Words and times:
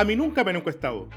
A 0.00 0.04
mí 0.04 0.16
nunca 0.16 0.42
me 0.42 0.48
han 0.48 0.56
encuestado. 0.56 1.10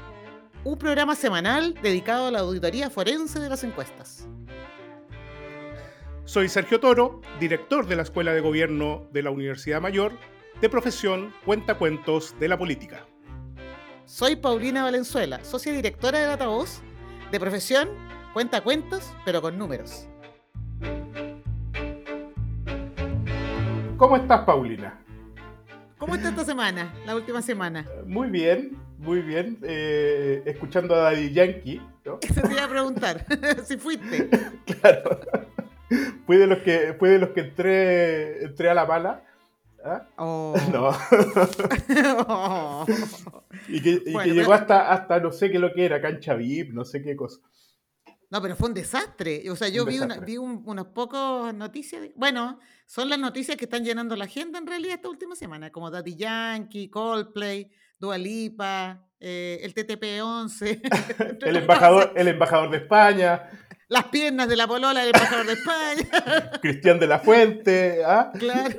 Un 0.62 0.76
programa 0.76 1.14
semanal 1.14 1.72
dedicado 1.80 2.26
a 2.26 2.30
la 2.30 2.40
auditoría 2.40 2.90
forense 2.90 3.40
de 3.40 3.48
las 3.48 3.64
encuestas. 3.64 4.28
Soy 6.26 6.50
Sergio 6.50 6.80
Toro, 6.80 7.22
director 7.40 7.86
de 7.86 7.96
la 7.96 8.02
Escuela 8.02 8.34
de 8.34 8.42
Gobierno 8.42 9.08
de 9.10 9.22
la 9.22 9.30
Universidad 9.30 9.80
Mayor, 9.80 10.12
de 10.60 10.68
profesión 10.68 11.32
Cuentacuentos 11.46 12.38
de 12.38 12.46
la 12.46 12.58
Política. 12.58 13.06
Soy 14.04 14.36
Paulina 14.36 14.82
Valenzuela, 14.82 15.42
socia 15.44 15.72
directora 15.72 16.18
de 16.18 16.26
Datavoz, 16.26 16.82
de 17.32 17.40
profesión 17.40 17.88
Cuentacuentos, 18.34 19.14
pero 19.24 19.40
con 19.40 19.56
números. 19.56 20.10
¿Cómo 23.96 24.18
estás, 24.18 24.44
Paulina? 24.44 25.03
¿Cómo 26.04 26.16
está 26.16 26.28
esta 26.28 26.44
semana, 26.44 26.92
la 27.06 27.16
última 27.16 27.40
semana? 27.40 27.86
Muy 28.04 28.28
bien, 28.28 28.76
muy 28.98 29.22
bien. 29.22 29.56
Eh, 29.62 30.42
escuchando 30.44 30.94
a 30.94 30.98
Daddy 30.98 31.32
Yankee. 31.32 31.80
¿no? 32.04 32.18
Eso 32.28 32.42
te 32.42 32.52
iba 32.52 32.64
a 32.64 32.68
preguntar, 32.68 33.24
si 33.64 33.78
fuiste. 33.78 34.28
claro. 34.80 35.20
Fui 36.26 36.36
de 36.36 36.46
los 36.46 36.58
que, 36.58 36.94
fui 36.98 37.08
de 37.08 37.18
los 37.20 37.30
que 37.30 37.40
entré, 37.40 38.44
entré 38.44 38.68
a 38.68 38.74
la 38.74 38.84
mala. 38.84 39.24
¿Ah? 39.82 40.06
Oh. 40.18 40.54
No. 40.70 40.90
Oh. 42.28 42.86
y 43.68 43.80
que, 43.80 44.02
y 44.04 44.12
Bueno, 44.12 44.24
que 44.24 44.34
llegó 44.38 44.52
hasta, 44.52 44.92
hasta 44.92 45.20
no 45.20 45.32
sé 45.32 45.50
qué 45.50 45.58
lo 45.58 45.72
que 45.72 45.86
era, 45.86 46.02
cancha 46.02 46.34
VIP, 46.34 46.74
no 46.74 46.84
sé 46.84 47.02
qué 47.02 47.16
cosa. 47.16 47.40
No, 48.30 48.42
pero 48.42 48.56
fue 48.56 48.68
un 48.68 48.74
desastre. 48.74 49.48
O 49.50 49.56
sea, 49.56 49.68
yo 49.68 49.82
Un 49.84 49.88
vi, 49.88 49.98
una- 50.00 50.18
vi 50.18 50.36
un- 50.38 50.62
unas 50.66 50.86
pocas 50.86 51.54
noticias. 51.54 52.02
de- 52.02 52.12
bueno, 52.16 52.58
son 52.86 53.08
las 53.08 53.18
noticias 53.18 53.56
que 53.56 53.64
están 53.66 53.84
llenando 53.84 54.16
la 54.16 54.24
agenda 54.24 54.58
en 54.58 54.66
realidad 54.66 54.94
esta 54.96 55.08
última 55.08 55.36
semana, 55.36 55.70
como 55.70 55.90
Daddy 55.90 56.16
Yankee, 56.16 56.88
Coldplay, 56.90 57.70
Dua 57.98 58.18
Lipa, 58.18 59.06
eh, 59.20 59.60
el 59.62 59.72
TTP-11, 59.74 60.80
entre 61.18 61.50
El 61.50 61.56
embajador, 61.56 62.12
el 62.16 62.28
embajador 62.28 62.70
de 62.70 62.78
España, 62.78 63.48
las 63.88 64.04
piernas 64.06 64.48
de 64.48 64.56
la 64.56 64.66
polola 64.66 65.00
del 65.00 65.14
embajador 65.14 65.46
de 65.46 65.52
España. 65.52 66.50
Cristian 66.62 66.98
de 66.98 67.06
la 67.06 67.20
Fuente. 67.20 68.02
¿ah? 68.04 68.32
Claro. 68.38 68.76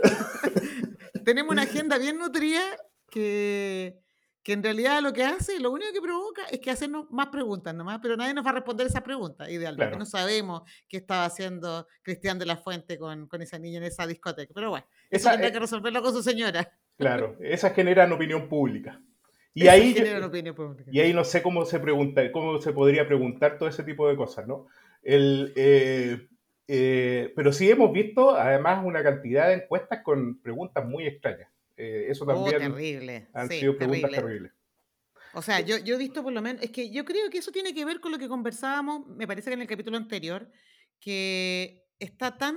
Tenemos 1.25 1.51
una 1.51 1.63
agenda 1.63 1.97
bien 1.97 2.17
nutrida 2.19 2.61
que, 3.09 3.99
que 4.45 4.53
en 4.53 4.61
realidad 4.61 5.01
lo 5.01 5.11
que 5.11 5.23
hace, 5.23 5.59
lo 5.59 5.71
único 5.71 5.91
que 5.91 6.01
provoca 6.01 6.43
es 6.51 6.59
que 6.59 6.69
hacernos 6.69 7.09
más 7.09 7.29
preguntas 7.29 7.73
nomás, 7.73 7.97
pero 7.99 8.15
nadie 8.15 8.31
nos 8.35 8.45
va 8.45 8.51
a 8.51 8.53
responder 8.53 8.85
esas 8.85 9.01
preguntas, 9.01 9.49
idealmente. 9.49 9.87
Claro. 9.87 9.97
No 9.97 10.05
sabemos 10.05 10.61
qué 10.87 10.97
estaba 10.97 11.25
haciendo 11.25 11.87
Cristian 12.03 12.37
de 12.37 12.45
la 12.45 12.55
Fuente 12.55 12.99
con, 12.99 13.27
con 13.27 13.41
esa 13.41 13.57
niña 13.57 13.79
en 13.79 13.85
esa 13.85 14.05
discoteca. 14.05 14.53
Pero 14.53 14.69
bueno, 14.69 14.85
eso 15.09 15.31
tendrá 15.31 15.47
eh, 15.47 15.51
que 15.51 15.59
resolverlo 15.59 15.99
con 16.03 16.13
su 16.13 16.21
señora. 16.21 16.71
Claro, 16.95 17.35
esas 17.41 17.73
generan 17.73 18.11
opinión 18.11 18.47
pública. 18.47 19.01
Y 19.55 19.67
ahí, 19.67 19.95
opinión 20.23 20.53
pública. 20.53 20.91
y 20.93 20.99
ahí 20.99 21.11
no 21.11 21.23
sé 21.23 21.41
cómo 21.41 21.65
se 21.65 21.79
pregunta, 21.79 22.31
cómo 22.31 22.59
se 22.59 22.71
podría 22.71 23.07
preguntar 23.07 23.57
todo 23.57 23.67
ese 23.67 23.81
tipo 23.81 24.07
de 24.07 24.15
cosas, 24.15 24.45
¿no? 24.45 24.67
El, 25.01 25.53
eh, 25.55 26.27
eh, 26.67 27.33
pero 27.35 27.51
sí 27.51 27.71
hemos 27.71 27.91
visto 27.91 28.35
además 28.35 28.85
una 28.85 29.01
cantidad 29.01 29.47
de 29.47 29.55
encuestas 29.55 30.03
con 30.03 30.39
preguntas 30.39 30.85
muy 30.85 31.07
extrañas. 31.07 31.49
Eh, 31.77 32.07
eso 32.09 32.25
Oh, 32.27 32.51
también 32.51 32.57
terrible. 32.57 33.29
han 33.33 33.49
sí, 33.49 33.59
sido 33.59 33.77
preguntas 33.77 34.11
terrible. 34.11 34.17
terribles. 34.21 34.51
O 35.33 35.41
sea, 35.41 35.59
yo, 35.59 35.77
yo 35.77 35.95
he 35.95 35.97
visto 35.97 36.23
por 36.23 36.31
lo 36.33 36.41
menos, 36.41 36.61
es 36.63 36.71
que 36.71 36.89
yo 36.91 37.03
creo 37.03 37.29
que 37.29 37.39
eso 37.39 37.51
tiene 37.51 37.73
que 37.73 37.83
ver 37.85 37.99
con 37.99 38.11
lo 38.11 38.17
que 38.17 38.29
conversábamos, 38.29 39.05
me 39.07 39.27
parece 39.27 39.49
que 39.49 39.55
en 39.55 39.61
el 39.61 39.67
capítulo 39.67 39.97
anterior, 39.97 40.49
que 40.99 41.87
está 41.99 42.37
tan 42.37 42.55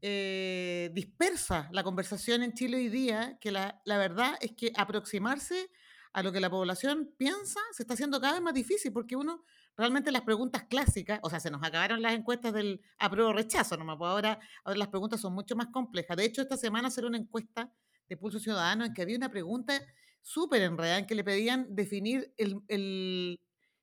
eh, 0.00 0.90
dispersa 0.94 1.68
la 1.72 1.82
conversación 1.84 2.42
en 2.42 2.54
Chile 2.54 2.78
hoy 2.78 2.88
día 2.88 3.38
que 3.40 3.50
la, 3.50 3.82
la 3.84 3.98
verdad 3.98 4.34
es 4.40 4.52
que 4.52 4.72
aproximarse 4.76 5.70
a 6.12 6.22
lo 6.22 6.32
que 6.32 6.40
la 6.40 6.50
población 6.50 7.14
piensa 7.18 7.60
se 7.72 7.82
está 7.82 7.94
haciendo 7.94 8.20
cada 8.20 8.32
vez 8.34 8.42
más 8.42 8.54
difícil 8.54 8.92
porque 8.92 9.14
uno 9.16 9.44
realmente 9.76 10.10
las 10.10 10.22
preguntas 10.22 10.64
clásicas, 10.64 11.20
o 11.22 11.30
sea, 11.30 11.40
se 11.40 11.50
nos 11.50 11.62
acabaron 11.62 12.02
las 12.02 12.14
encuestas 12.14 12.52
del 12.54 12.80
apruebo 12.98 13.32
rechazo, 13.32 13.76
nomás, 13.76 13.96
pues 13.98 14.08
ahora, 14.10 14.40
ahora 14.64 14.78
las 14.78 14.88
preguntas 14.88 15.20
son 15.20 15.34
mucho 15.34 15.56
más 15.56 15.68
complejas. 15.68 16.16
De 16.16 16.24
hecho, 16.24 16.42
esta 16.42 16.56
semana 16.56 16.90
será 16.90 17.06
una 17.06 17.18
encuesta 17.18 17.72
de 18.10 18.16
Pulso 18.16 18.38
Ciudadano 18.40 18.84
en 18.84 18.92
que 18.92 19.02
había 19.02 19.16
una 19.16 19.30
pregunta 19.30 19.80
súper 20.20 20.60
enredada 20.62 20.98
en 20.98 21.06
que 21.06 21.14
le 21.14 21.24
pedían 21.24 21.66
definir 21.74 22.34
el, 22.36 22.60
el- 22.68 23.40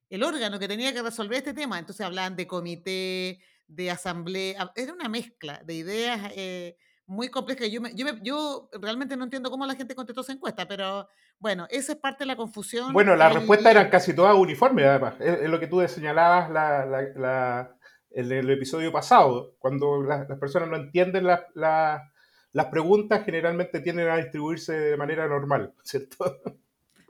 el 0.09 0.23
órgano 0.23 0.59
que 0.59 0.67
tenía 0.67 0.93
que 0.93 1.01
resolver 1.01 1.37
este 1.37 1.53
tema. 1.53 1.79
Entonces 1.79 2.05
hablaban 2.05 2.35
de 2.35 2.45
comité, 2.45 3.39
de 3.67 3.89
asamblea, 3.91 4.59
hab- 4.61 4.71
era 4.75 4.93
una 4.93 5.09
mezcla 5.09 5.61
de 5.65 5.73
ideas 5.73 6.31
eh, 6.35 6.77
muy 7.05 7.29
complejas. 7.29 7.69
Yo, 7.71 7.81
me- 7.81 7.93
yo, 7.95 8.05
me- 8.05 8.19
yo 8.21 8.69
realmente 8.81 9.15
no 9.17 9.23
entiendo 9.23 9.49
cómo 9.49 9.65
la 9.65 9.75
gente 9.75 9.95
contestó 9.95 10.21
esa 10.21 10.33
encuesta, 10.33 10.67
pero 10.67 11.07
bueno, 11.39 11.65
esa 11.69 11.93
es 11.93 11.97
parte 11.99 12.23
de 12.23 12.27
la 12.27 12.35
confusión. 12.35 12.91
Bueno, 12.93 13.15
las 13.15 13.33
respuestas 13.33 13.71
día. 13.71 13.79
eran 13.81 13.89
casi 13.91 14.13
todas 14.13 14.35
uniformes, 14.35 14.85
además. 14.85 15.15
Es, 15.19 15.41
es 15.41 15.49
lo 15.49 15.59
que 15.59 15.67
tú 15.67 15.85
señalabas 15.87 16.49
la, 16.51 16.85
la- 16.85 17.09
la- 17.15 17.77
en 18.11 18.31
el 18.31 18.49
episodio 18.49 18.91
pasado. 18.91 19.55
Cuando 19.59 20.01
la- 20.03 20.25
las 20.27 20.37
personas 20.39 20.67
no 20.69 20.75
entienden 20.77 21.25
la- 21.25 21.45
la- 21.55 22.11
las 22.57 22.65
preguntas, 22.69 23.23
generalmente 23.23 23.81
tienden 23.81 24.09
a 24.09 24.17
distribuirse 24.17 24.73
de 24.73 24.97
manera 24.97 25.27
normal, 25.27 25.75
¿cierto? 25.83 26.41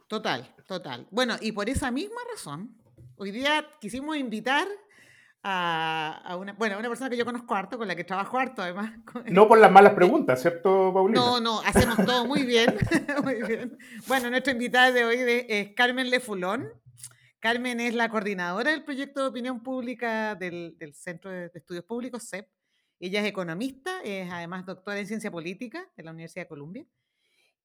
Total, 0.10 0.54
total. 0.68 1.08
Bueno, 1.10 1.38
y 1.40 1.54
por 1.54 1.70
esa 1.70 1.90
misma 1.90 2.20
razón, 2.30 2.76
hoy 3.16 3.32
día 3.32 3.66
quisimos 3.80 4.18
invitar 4.18 4.68
a, 5.44 6.22
a 6.26 6.36
una, 6.36 6.52
bueno, 6.52 6.76
a 6.76 6.80
una 6.80 6.90
persona 6.90 7.10
que 7.10 7.16
yo 7.16 7.24
conozco 7.24 7.56
harto, 7.56 7.78
con 7.78 7.88
la 7.88 7.96
que 7.96 8.04
trabajo 8.04 8.38
harto 8.38 8.62
además. 8.62 8.92
No 9.32 9.48
por 9.48 9.58
las 9.58 9.72
malas 9.72 9.94
preguntas, 9.94 10.42
¿cierto, 10.42 10.92
Paulina? 10.94 11.22
No, 11.22 11.40
no, 11.40 11.62
hacemos 11.62 11.96
todo 12.06 12.26
muy 12.26 12.44
bien. 12.44 12.76
muy 13.24 13.42
bien. 13.44 13.78
Bueno, 14.06 14.30
nuestra 14.30 14.52
invitada 14.52 14.92
de 14.92 15.06
hoy 15.06 15.46
es 15.48 15.74
Carmen 15.78 16.10
Lefulón. 16.10 16.68
Carmen 17.40 17.80
es 17.80 17.94
la 17.94 18.10
coordinadora 18.10 18.72
del 18.72 18.84
proyecto 18.84 19.22
de 19.22 19.28
opinión 19.28 19.64
pública 19.64 20.36
del, 20.36 20.76
del 20.78 20.94
Centro 20.94 21.32
de 21.32 21.50
Estudios 21.54 21.86
Públicos, 21.86 22.28
CEP. 22.30 22.50
Ella 23.00 23.22
es 23.22 23.28
economista, 23.28 24.02
es 24.04 24.30
además 24.32 24.66
doctora 24.66 25.00
en 25.00 25.08
ciencia 25.08 25.30
política 25.32 25.88
de 25.96 26.04
la 26.04 26.12
Universidad 26.12 26.44
de 26.46 26.50
Columbia 26.50 26.86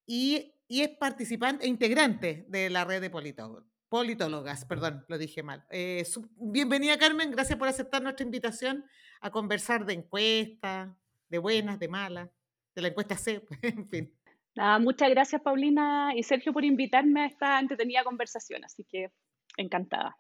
y, 0.07 0.55
y 0.69 0.83
es 0.83 0.91
participante 0.91 1.65
e 1.65 1.69
integrante 1.69 2.45
de 2.49 2.69
la 2.71 2.85
red 2.85 3.01
de 3.01 3.11
politó- 3.11 3.65
politólogas. 3.89 4.65
Perdón, 4.67 5.05
lo 5.09 5.17
dije 5.19 5.43
mal. 5.43 5.65
Eh, 5.71 6.05
su- 6.05 6.29
bienvenida, 6.37 6.99
Carmen. 6.99 7.31
Gracias 7.31 7.59
por 7.59 7.69
aceptar 7.69 8.03
nuestra 8.03 8.25
invitación 8.25 8.85
a 9.21 9.31
conversar 9.31 9.87
de 9.87 9.95
encuestas, 9.95 10.91
de 11.29 11.39
buenas, 11.39 11.79
de 11.79 11.89
malas, 11.89 12.29
de 12.75 12.83
la 12.83 12.89
encuesta 12.89 13.17
CEP, 13.17 13.49
en 13.63 13.89
fin. 13.89 14.15
Nada, 14.55 14.79
muchas 14.79 15.09
gracias 15.09 15.41
Paulina 15.41 16.13
y 16.15 16.23
Sergio 16.25 16.53
por 16.53 16.63
invitarme 16.65 17.23
a 17.23 17.27
esta 17.27 17.59
entretenida 17.59 18.05
conversación, 18.05 18.65
así 18.67 18.85
que 18.85 19.11
encantada. 19.57 20.15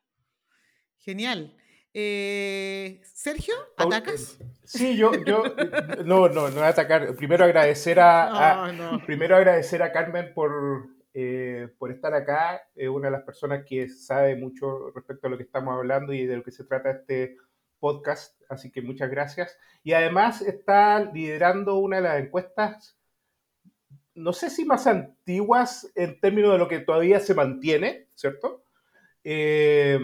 Genial. 0.98 1.54
Eh, 1.94 3.00
Sergio, 3.04 3.54
¿atacas? 3.76 4.38
eh, 4.41 4.47
Sí, 4.64 4.97
yo, 4.97 5.12
yo, 5.25 5.42
no, 6.04 6.28
no, 6.28 6.48
no 6.48 6.50
voy 6.50 6.62
a 6.62 6.69
atacar. 6.69 7.14
Primero 7.16 7.44
agradecer 7.44 8.00
a, 8.00 8.64
a- 8.69 8.72
No, 8.72 9.04
primero 9.04 9.36
agradecer 9.36 9.82
a 9.82 9.92
Carmen 9.92 10.32
por, 10.34 10.86
eh, 11.12 11.69
por 11.78 11.91
estar 11.92 12.14
acá, 12.14 12.62
es 12.75 12.88
una 12.88 13.08
de 13.08 13.12
las 13.12 13.22
personas 13.25 13.64
que 13.69 13.88
sabe 13.88 14.36
mucho 14.36 14.91
respecto 14.94 15.26
a 15.26 15.30
lo 15.30 15.36
que 15.36 15.42
estamos 15.44 15.75
hablando 15.75 16.12
y 16.14 16.25
de 16.26 16.36
lo 16.38 16.42
que 16.42 16.53
se 16.53 16.64
trata 16.64 16.91
este 16.92 17.36
podcast, 17.78 18.41
así 18.48 18.70
que 18.70 18.80
muchas 18.80 19.10
gracias. 19.10 19.59
Y 19.82 19.92
además 19.92 20.41
está 20.41 21.00
liderando 21.12 21.76
una 21.76 21.97
de 21.97 22.03
las 22.03 22.20
encuestas, 22.22 22.97
no 24.14 24.32
sé 24.32 24.48
si 24.50 24.64
más 24.64 24.86
antiguas 24.86 25.91
en 25.94 26.19
términos 26.20 26.53
de 26.53 26.59
lo 26.59 26.69
que 26.69 26.78
todavía 26.80 27.19
se 27.20 27.34
mantiene, 27.34 28.06
¿cierto? 28.14 28.64
Eh, 29.24 29.98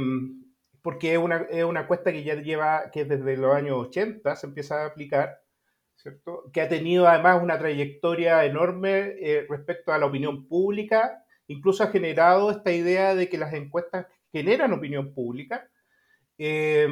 porque 0.89 1.13
es 1.13 1.19
una, 1.19 1.47
es 1.51 1.65
una 1.65 1.83
encuesta 1.83 2.11
que 2.11 2.25
ya 2.25 2.37
lleva, 2.37 2.91
que 2.91 3.05
desde 3.05 3.37
los 3.37 3.55
años 3.55 3.77
80 3.89 4.35
se 4.37 4.47
empieza 4.47 4.85
a 4.85 4.87
aplicar, 4.87 5.43
¿cierto? 5.97 6.51
Que 6.51 6.63
ha 6.63 6.69
tenido 6.71 7.07
además 7.07 7.43
una 7.43 7.59
trayectoria 7.59 8.43
enorme 8.47 9.15
eh, 9.21 9.45
respecto 9.51 9.93
a 9.93 9.99
la 9.99 10.07
opinión 10.07 10.49
pública, 10.49 11.23
incluso 11.47 11.85
ha 11.85 11.89
generado 11.89 12.51
esta 12.51 12.73
idea 12.73 13.15
de 13.15 13.29
que 13.29 13.37
las 13.37 13.53
encuestas 13.53 14.07
generan 14.33 14.73
opinión 14.73 15.13
pública, 15.13 15.69
eh, 16.39 16.89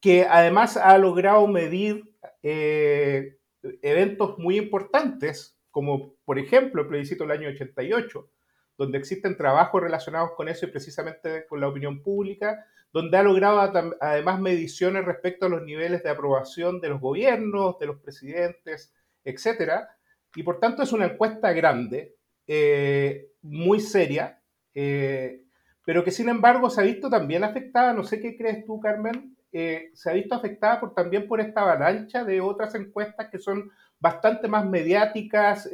que 0.00 0.26
además 0.30 0.76
ha 0.76 0.96
logrado 0.96 1.44
medir 1.48 2.14
eh, 2.40 3.36
eventos 3.82 4.38
muy 4.38 4.58
importantes, 4.58 5.58
como 5.72 6.14
por 6.24 6.38
ejemplo 6.38 6.82
el 6.82 6.88
plebiscito 6.88 7.24
del 7.24 7.36
año 7.36 7.48
88, 7.48 8.30
donde 8.78 8.96
existen 8.96 9.36
trabajos 9.36 9.82
relacionados 9.82 10.30
con 10.36 10.48
eso 10.48 10.66
y 10.66 10.70
precisamente 10.70 11.48
con 11.48 11.60
la 11.60 11.66
opinión 11.66 12.00
pública, 12.00 12.64
donde 12.94 13.16
ha 13.16 13.24
logrado 13.24 13.60
además 14.00 14.40
mediciones 14.40 15.04
respecto 15.04 15.46
a 15.46 15.48
los 15.48 15.64
niveles 15.64 16.04
de 16.04 16.10
aprobación 16.10 16.80
de 16.80 16.90
los 16.90 17.00
gobiernos, 17.00 17.76
de 17.80 17.86
los 17.86 17.98
presidentes, 17.98 18.94
etcétera. 19.24 19.88
Y 20.36 20.44
por 20.44 20.60
tanto 20.60 20.84
es 20.84 20.92
una 20.92 21.06
encuesta 21.06 21.52
grande, 21.52 22.14
eh, 22.46 23.32
muy 23.42 23.80
seria, 23.80 24.40
eh, 24.76 25.42
pero 25.84 26.04
que 26.04 26.12
sin 26.12 26.28
embargo 26.28 26.70
se 26.70 26.82
ha 26.82 26.84
visto 26.84 27.10
también 27.10 27.42
afectada, 27.42 27.92
no 27.92 28.04
sé 28.04 28.20
qué 28.20 28.36
crees 28.36 28.64
tú, 28.64 28.78
Carmen, 28.78 29.36
eh, 29.50 29.90
se 29.94 30.10
ha 30.10 30.12
visto 30.12 30.36
afectada 30.36 30.80
también 30.94 31.26
por 31.26 31.40
esta 31.40 31.62
avalancha 31.62 32.22
de 32.22 32.40
otras 32.40 32.76
encuestas 32.76 33.28
que 33.28 33.40
son 33.40 33.72
bastante 33.98 34.46
más 34.46 34.66
mediáticas, 34.66 35.68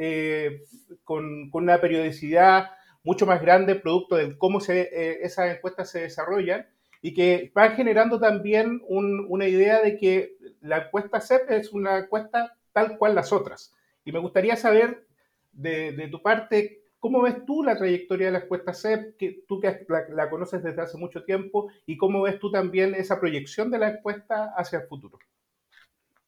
con, 1.05 1.51
una 1.53 1.79
periodicidad 1.83 2.71
mucho 3.05 3.27
más 3.27 3.43
grande 3.43 3.75
producto 3.75 4.17
de 4.17 4.39
cómo 4.39 4.59
esas 4.59 5.55
encuestas 5.55 5.91
se 5.91 6.01
desarrollan 6.01 6.67
y 7.03 7.15
que 7.15 7.53
va 7.57 7.71
generando 7.71 8.19
también 8.19 8.83
una 8.87 9.49
idea 9.49 9.81
de 9.81 9.97
que 9.97 10.37
la 10.61 10.85
encuesta 10.85 11.21
CEP 11.21 11.51
es 11.51 11.73
una 11.73 11.99
encuesta 11.99 12.57
tal 12.73 12.99
cual 12.99 13.15
las 13.15 13.33
otras. 13.33 13.75
Y 14.05 14.13
me 14.13 14.19
gustaría 14.19 14.57
saber 14.57 15.07
de, 15.53 15.93
de 15.93 16.09
tu 16.09 16.23
parte, 16.23 16.83
¿cómo 16.99 17.23
ves 17.23 17.45
tú 17.47 17.63
la 17.63 17.77
trayectoria 17.77 18.27
de 18.27 18.33
la 18.33 18.39
encuesta 18.41 18.75
CEP, 18.75 19.17
que 19.17 19.45
tú 19.49 19.61
que 19.61 19.87
la, 19.89 20.29
conoces 20.29 20.63
desde 20.63 20.83
hace 20.83 20.99
mucho 20.99 21.25
tiempo, 21.25 21.71
y 21.87 21.97
cómo 21.97 22.23
ves 22.23 22.39
tú 22.39 22.51
también 22.51 22.95
esa 22.95 23.19
proyección 23.19 23.71
de 23.71 23.79
la 23.79 23.91
encuesta 23.91 24.53
hacia 24.57 24.81
el 24.81 24.87
futuro? 24.87 25.19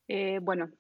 Eh, 0.09 0.39
bueno, 0.43 0.71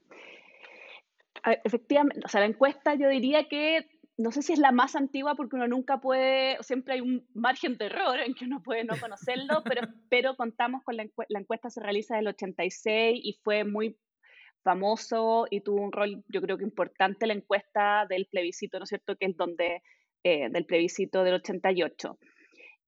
efectivamente, 1.64 2.20
o 2.24 2.28
sea, 2.28 2.40
la 2.40 2.46
encuesta 2.46 2.94
yo 2.94 3.08
diría 3.08 3.48
que 3.48 3.86
no 4.19 4.31
sé 4.31 4.43
si 4.43 4.53
es 4.53 4.59
la 4.59 4.73
más 4.73 4.94
antigua 4.94 5.35
porque 5.35 5.56
uno 5.56 5.69
nunca 5.69 6.00
puede, 6.00 6.56
siempre 6.62 6.94
hay 6.94 7.00
un 7.00 7.26
margen 7.35 7.76
de 7.76 7.87
error 7.87 8.19
en 8.20 8.35
que 8.35 8.44
uno 8.44 8.62
puede 8.62 8.85
no 8.85 8.94
conocerlo, 9.00 9.62
pero, 9.64 9.82
pero 10.11 10.37
contamos 10.37 10.82
con 10.85 10.97
la, 10.97 11.06
la 11.29 11.41
encuesta 11.41 11.70
se 11.70 11.81
realiza 11.81 12.17
del 12.17 12.29
86 12.29 13.20
y 13.23 13.38
fue 13.43 13.64
muy 13.64 13.97
famoso 14.62 15.47
y 15.50 15.61
tuvo 15.61 15.82
un 15.82 15.93
rol, 15.93 16.25
yo 16.29 16.41
creo 16.41 16.56
que 16.56 16.64
importante, 16.64 17.26
la 17.26 17.35
encuesta 17.35 18.06
del 18.09 18.26
plebiscito, 18.26 18.79
¿no 18.79 18.85
es 18.85 18.91
cierto?, 18.91 19.17
que 19.17 19.26
es 19.26 19.37
donde, 19.37 19.82
eh, 20.25 20.49
del 20.50 20.67
plebiscito 20.67 21.25
del 21.25 21.35
88. 21.35 22.19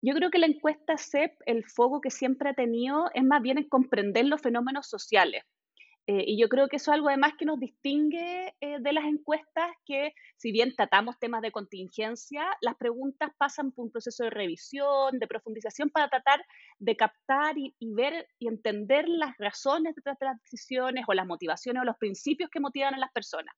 Yo 0.03 0.15
creo 0.15 0.31
que 0.31 0.39
la 0.39 0.47
encuesta 0.47 0.97
CEP, 0.99 1.33
el 1.47 1.65
foco 1.65 2.01
que 2.01 2.11
siempre 2.11 2.51
ha 2.51 2.55
tenido 2.55 3.11
es 3.15 3.25
más 3.25 3.43
bien 3.43 3.59
en 3.59 3.69
comprender 3.69 4.27
los 4.27 4.41
fenómenos 4.41 4.87
sociales. 4.89 5.43
Eh, 6.07 6.25
y 6.27 6.39
yo 6.39 6.51
creo 6.51 6.69
que 6.69 6.77
eso 6.77 6.91
es 6.91 6.97
algo 6.97 7.09
además 7.09 7.33
que 7.39 7.47
nos 7.47 7.59
distingue 7.59 8.55
eh, 8.61 8.77
de 8.79 8.93
las 8.93 9.05
encuestas, 9.05 9.71
que 9.87 10.13
si 10.37 10.53
bien 10.53 10.75
tratamos 10.77 11.19
temas 11.19 11.41
de 11.41 11.51
contingencia, 11.51 12.47
las 12.61 12.77
preguntas 12.77 13.31
pasan 13.39 13.73
por 13.73 13.87
un 13.87 13.91
proceso 13.91 14.25
de 14.25 14.31
revisión, 14.31 15.19
de 15.19 15.27
profundización 15.27 15.89
para 15.89 16.11
tratar 16.11 16.45
de 16.79 16.97
captar 16.97 17.57
y, 17.57 17.75
ver 17.95 18.29
y 18.39 18.49
entender 18.49 19.09
las 19.09 19.37
razones 19.39 19.95
detrás 19.95 20.19
de 20.19 20.27
las 20.27 20.43
decisiones 20.43 21.07
o 21.09 21.15
las 21.15 21.27
motivaciones 21.27 21.81
o 21.81 21.85
los 21.87 21.97
principios 21.97 22.51
que 22.51 22.61
motivan 22.61 22.93
a 22.95 22.99
las 22.99 23.13
personas. 23.13 23.55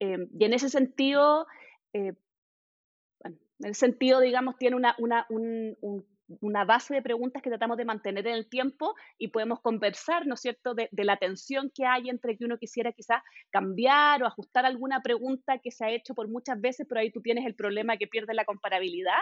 Eh, 0.00 0.18
y 0.38 0.44
en 0.44 0.52
ese 0.52 0.68
sentido, 0.68 1.46
bueno, 1.94 3.38
en 3.60 3.70
ese 3.70 3.80
sentido, 3.80 4.20
digamos, 4.20 4.58
tiene 4.58 4.76
una, 4.76 4.94
una, 4.98 5.24
un, 5.30 5.78
un 5.80 6.06
una 6.40 6.64
base 6.64 6.94
de 6.94 7.02
preguntas 7.02 7.42
que 7.42 7.50
tratamos 7.50 7.76
de 7.76 7.84
mantener 7.84 8.26
en 8.26 8.34
el 8.34 8.48
tiempo 8.48 8.94
y 9.18 9.28
podemos 9.28 9.60
conversar, 9.60 10.26
¿no 10.26 10.34
es 10.34 10.40
cierto?, 10.40 10.74
de, 10.74 10.88
la 10.92 11.16
tensión 11.16 11.70
que 11.74 11.86
hay 11.86 12.08
entre 12.08 12.36
que 12.36 12.44
uno 12.44 12.58
quisiera 12.58 12.92
quizás 12.92 13.22
cambiar 13.50 14.22
o 14.22 14.26
ajustar 14.26 14.66
alguna 14.66 15.00
pregunta 15.02 15.58
que 15.58 15.70
se 15.70 15.84
ha 15.84 15.90
hecho 15.90 16.14
por 16.14 16.28
muchas 16.28 16.60
veces, 16.60 16.86
pero 16.88 17.00
ahí 17.00 17.10
tú 17.10 17.20
tienes 17.20 17.46
el 17.46 17.54
problema 17.54 17.96
que 17.96 18.06
pierde 18.06 18.34
la 18.34 18.44
comparabilidad 18.44 19.18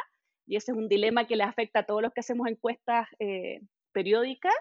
y 0.46 0.56
ese 0.56 0.72
es 0.72 0.78
un 0.78 0.88
dilema 0.88 1.26
que 1.26 1.36
le 1.36 1.44
afecta 1.44 1.80
a 1.80 1.86
todos 1.86 2.02
los 2.02 2.12
que 2.12 2.20
hacemos 2.20 2.48
encuestas 2.48 3.06
eh, 3.18 3.60
periódicas. 3.92 4.54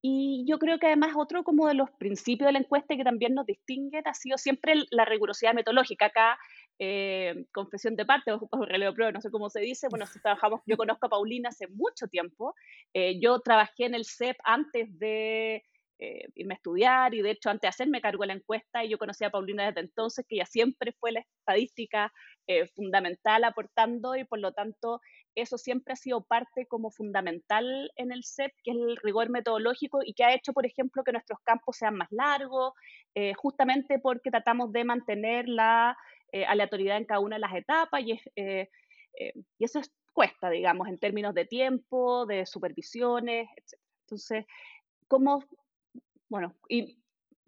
Y 0.00 0.44
yo 0.48 0.60
creo 0.60 0.78
que 0.78 0.86
además 0.86 1.14
otro 1.16 1.42
como 1.42 1.66
de 1.66 1.74
los 1.74 1.90
principios 1.90 2.46
de 2.46 2.52
la 2.52 2.60
encuesta 2.60 2.96
que 2.96 3.02
también 3.02 3.34
nos 3.34 3.46
distinguen 3.46 4.06
ha 4.06 4.14
sido 4.14 4.38
siempre 4.38 4.74
la 4.90 5.04
rigurosidad 5.04 5.54
metodológica. 5.54 6.06
Acá 6.06 6.38
eh, 6.78 7.46
confesión 7.52 7.96
de 7.96 8.04
parte 8.04 8.32
o, 8.32 8.48
o 8.50 8.64
relevo 8.66 8.94
prueba, 8.94 9.10
no 9.10 9.22
sé 9.22 9.30
cómo 9.30 9.48
se 9.48 9.60
dice. 9.60 9.88
Bueno, 9.88 10.04
si 10.06 10.20
trabajamos, 10.20 10.60
yo 10.66 10.76
conozco 10.76 11.06
a 11.06 11.10
Paulina 11.10 11.48
hace 11.48 11.68
mucho 11.68 12.06
tiempo. 12.06 12.54
Eh, 12.92 13.18
yo 13.18 13.40
trabajé 13.40 13.86
en 13.86 13.94
el 13.94 14.04
CEP 14.04 14.36
antes 14.44 14.86
de 14.98 15.64
eh, 15.98 16.28
irme 16.34 16.52
a 16.52 16.56
estudiar 16.56 17.14
y 17.14 17.22
de 17.22 17.30
hecho 17.30 17.48
antes 17.48 17.62
de 17.62 17.68
hacerme 17.68 18.02
cargo 18.02 18.24
de 18.24 18.26
la 18.26 18.34
encuesta 18.34 18.84
y 18.84 18.90
yo 18.90 18.98
conocí 18.98 19.24
a 19.24 19.30
Paulina 19.30 19.64
desde 19.64 19.80
entonces, 19.80 20.26
que 20.28 20.34
ella 20.36 20.44
siempre 20.44 20.92
fue 21.00 21.12
la 21.12 21.20
estadística 21.20 22.12
fundamental 22.76 23.42
aportando 23.42 24.14
y 24.14 24.22
por 24.22 24.38
lo 24.38 24.52
tanto 24.52 25.00
eso 25.34 25.58
siempre 25.58 25.94
ha 25.94 25.96
sido 25.96 26.22
parte 26.22 26.66
como 26.66 26.92
fundamental 26.92 27.90
en 27.96 28.12
el 28.12 28.22
CEP, 28.22 28.52
que 28.62 28.70
es 28.70 28.76
el 28.76 28.96
rigor 28.98 29.30
metodológico 29.30 30.00
y 30.04 30.14
que 30.14 30.22
ha 30.22 30.32
hecho, 30.32 30.52
por 30.52 30.64
ejemplo, 30.64 31.02
que 31.02 31.10
nuestros 31.10 31.40
campos 31.40 31.76
sean 31.78 31.96
más 31.96 32.08
largos, 32.12 32.74
justamente 33.36 33.98
porque 33.98 34.30
tratamos 34.30 34.70
de 34.70 34.84
mantener 34.84 35.48
la 35.48 35.96
eh, 36.32 36.44
aleatoriedad 36.44 36.96
en 36.96 37.04
cada 37.04 37.20
una 37.20 37.36
de 37.36 37.40
las 37.40 37.54
etapas 37.54 38.02
y, 38.02 38.12
eh, 38.36 38.68
eh, 39.18 39.32
y 39.58 39.64
eso 39.64 39.80
cuesta, 40.12 40.50
digamos, 40.50 40.88
en 40.88 40.98
términos 40.98 41.34
de 41.34 41.44
tiempo, 41.44 42.26
de 42.26 42.46
supervisiones, 42.46 43.48
etc. 43.56 43.80
Entonces, 44.04 44.46
¿cómo? 45.08 45.44
Bueno, 46.28 46.54
y 46.68 46.98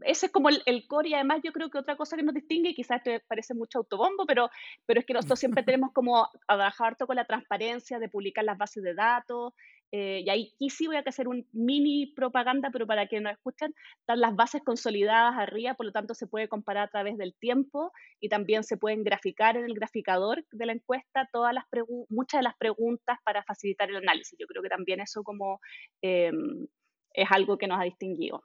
ese 0.01 0.27
es 0.27 0.33
como 0.33 0.49
el, 0.49 0.63
el, 0.67 0.87
core 0.87 1.09
y 1.09 1.15
además 1.15 1.41
yo 1.43 1.53
creo 1.53 1.71
que 1.71 1.79
otra 1.79 1.97
cosa 1.97 2.17
que 2.17 2.23
nos 2.23 2.35
distingue, 2.35 2.75
quizás 2.75 3.03
te 3.03 3.21
parece 3.21 3.55
mucho 3.55 3.79
autobombo, 3.79 4.27
pero, 4.27 4.51
pero 4.87 5.01
es 5.01 5.07
que 5.07 5.15
nosotros 5.15 5.39
siempre 5.39 5.63
tenemos 5.65 5.93
como 5.93 6.25
a 6.25 6.31
trabajar 6.47 6.97
todo 6.97 7.09
con 7.09 7.17
la 7.17 7.25
transparencia 7.25 7.99
de 7.99 8.09
publicar 8.09 8.45
las 8.45 8.59
bases 8.59 8.83
de 8.83 8.95
datos, 8.95 9.55
eh, 9.91 10.23
y 10.25 10.29
ahí 10.29 10.53
sí 10.69 10.87
voy 10.87 10.97
a 10.97 11.03
hacer 11.07 11.29
un 11.29 11.47
mini 11.53 12.13
propaganda, 12.15 12.71
pero 12.71 12.87
para 12.87 13.07
que 13.07 13.21
nos 13.21 13.33
escuchen, 13.33 13.75
están 14.01 14.21
las 14.21 14.37
bases 14.37 14.63
consolidadas 14.63 15.35
arriba, 15.37 15.75
por 15.75 15.87
lo 15.87 15.93
tanto 15.93 16.15
se 16.15 16.27
puede 16.27 16.49
comparar 16.49 16.85
a 16.85 16.91
través 16.91 17.17
del 17.17 17.35
tiempo 17.35 17.93
y 18.21 18.29
también 18.29 18.65
se 18.65 18.77
pueden 18.77 19.03
graficar 19.03 19.57
en 19.57 19.65
el 19.65 19.75
graficador 19.75 20.45
de 20.53 20.67
la 20.67 20.73
encuesta 20.73 21.29
todas 21.33 21.55
las 21.55 21.65
muchas 22.11 22.41
de 22.41 22.43
las 22.43 22.57
preguntas 22.57 23.19
para 23.25 23.43
facilitar 23.45 23.89
el 23.89 23.97
análisis. 23.97 24.39
Yo 24.39 24.47
creo 24.47 24.63
que 24.63 24.69
también 24.69 25.01
eso 25.01 25.23
como 25.23 25.61
em, 26.03 26.67
es 27.13 27.29
algo 27.31 27.57
que 27.57 27.67
nos 27.67 27.81
ha 27.81 27.85
distinguido. 27.85 28.43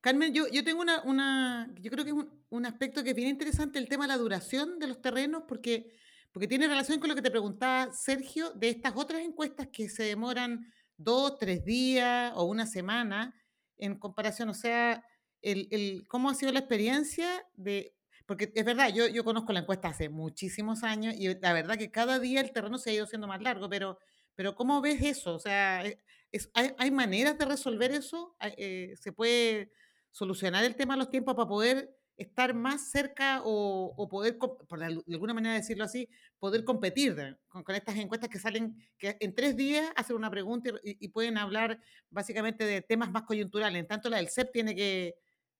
Carmen, 0.00 0.34
yo, 0.34 0.48
yo 0.48 0.64
tengo 0.64 0.82
una, 0.82 1.02
una, 1.02 1.72
yo 1.80 1.90
creo 1.90 2.04
que 2.04 2.10
es 2.10 2.16
un, 2.16 2.44
un 2.50 2.66
aspecto 2.66 3.04
que 3.04 3.10
es 3.10 3.16
bien 3.16 3.28
interesante 3.28 3.78
el 3.78 3.88
tema 3.88 4.04
de 4.04 4.08
la 4.08 4.18
duración 4.18 4.78
de 4.78 4.88
los 4.88 5.00
terrenos, 5.00 5.44
porque 5.46 5.92
porque 6.32 6.48
tiene 6.48 6.66
relación 6.66 6.98
con 6.98 7.08
lo 7.08 7.14
que 7.14 7.22
te 7.22 7.30
preguntaba 7.30 7.92
Sergio 7.92 8.50
de 8.52 8.70
estas 8.70 8.94
otras 8.96 9.20
encuestas 9.20 9.68
que 9.72 9.88
se 9.88 10.04
demoran 10.04 10.72
dos, 10.96 11.38
tres 11.38 11.64
días 11.64 12.32
o 12.34 12.44
una 12.44 12.66
semana 12.66 13.34
en 13.76 13.98
comparación, 13.98 14.48
o 14.48 14.54
sea, 14.54 15.04
el, 15.42 15.68
el, 15.70 16.06
cómo 16.08 16.30
ha 16.30 16.34
sido 16.34 16.52
la 16.52 16.60
experiencia 16.60 17.44
de, 17.54 17.96
porque 18.26 18.52
es 18.54 18.64
verdad, 18.64 18.92
yo, 18.94 19.08
yo 19.08 19.24
conozco 19.24 19.52
la 19.52 19.60
encuesta 19.60 19.88
hace 19.88 20.08
muchísimos 20.08 20.84
años 20.84 21.14
y 21.18 21.28
la 21.40 21.52
verdad 21.52 21.76
que 21.76 21.90
cada 21.90 22.18
día 22.18 22.40
el 22.40 22.52
terreno 22.52 22.78
se 22.78 22.90
ha 22.90 22.94
ido 22.94 23.06
siendo 23.06 23.26
más 23.26 23.42
largo, 23.42 23.68
pero, 23.68 23.98
pero 24.34 24.54
¿cómo 24.54 24.80
ves 24.80 25.02
eso? 25.02 25.34
O 25.34 25.38
sea, 25.38 25.84
eh, 25.84 25.98
es, 26.30 26.48
hay, 26.54 26.72
hay, 26.78 26.90
maneras 26.90 27.36
de 27.36 27.44
resolver 27.44 27.90
eso? 27.90 28.36
Eh, 28.56 28.94
¿Se 29.00 29.12
puede 29.12 29.72
solucionar 30.12 30.64
el 30.64 30.76
tema 30.76 30.94
de 30.94 30.98
los 30.98 31.10
tiempos 31.10 31.34
para 31.34 31.48
poder 31.48 31.94
estar 32.16 32.54
más 32.54 32.90
cerca 32.90 33.40
o, 33.44 34.08
poder, 34.10 34.38
por 34.38 34.82
alguna 34.82 35.34
manera 35.34 35.54
decirlo 35.54 35.84
así, 35.84 36.08
poder 36.38 36.64
competir 36.64 37.16
con, 37.48 37.64
estas 37.74 37.96
encuestas 37.96 38.28
que 38.28 38.38
salen, 38.38 38.76
que 38.98 39.16
en 39.20 39.34
tres 39.34 39.56
días 39.56 39.90
hacen 39.96 40.16
una 40.16 40.30
pregunta 40.30 40.70
y, 40.82 41.08
pueden 41.08 41.38
hablar 41.38 41.80
básicamente 42.10 42.64
de 42.64 42.82
temas 42.82 43.10
más 43.10 43.22
coyunturales. 43.22 43.80
En 43.80 43.86
tanto, 43.86 44.08
la 44.08 44.18
del 44.18 44.28
CEP 44.28 44.52
tiene 44.52 44.74
que 44.74 45.14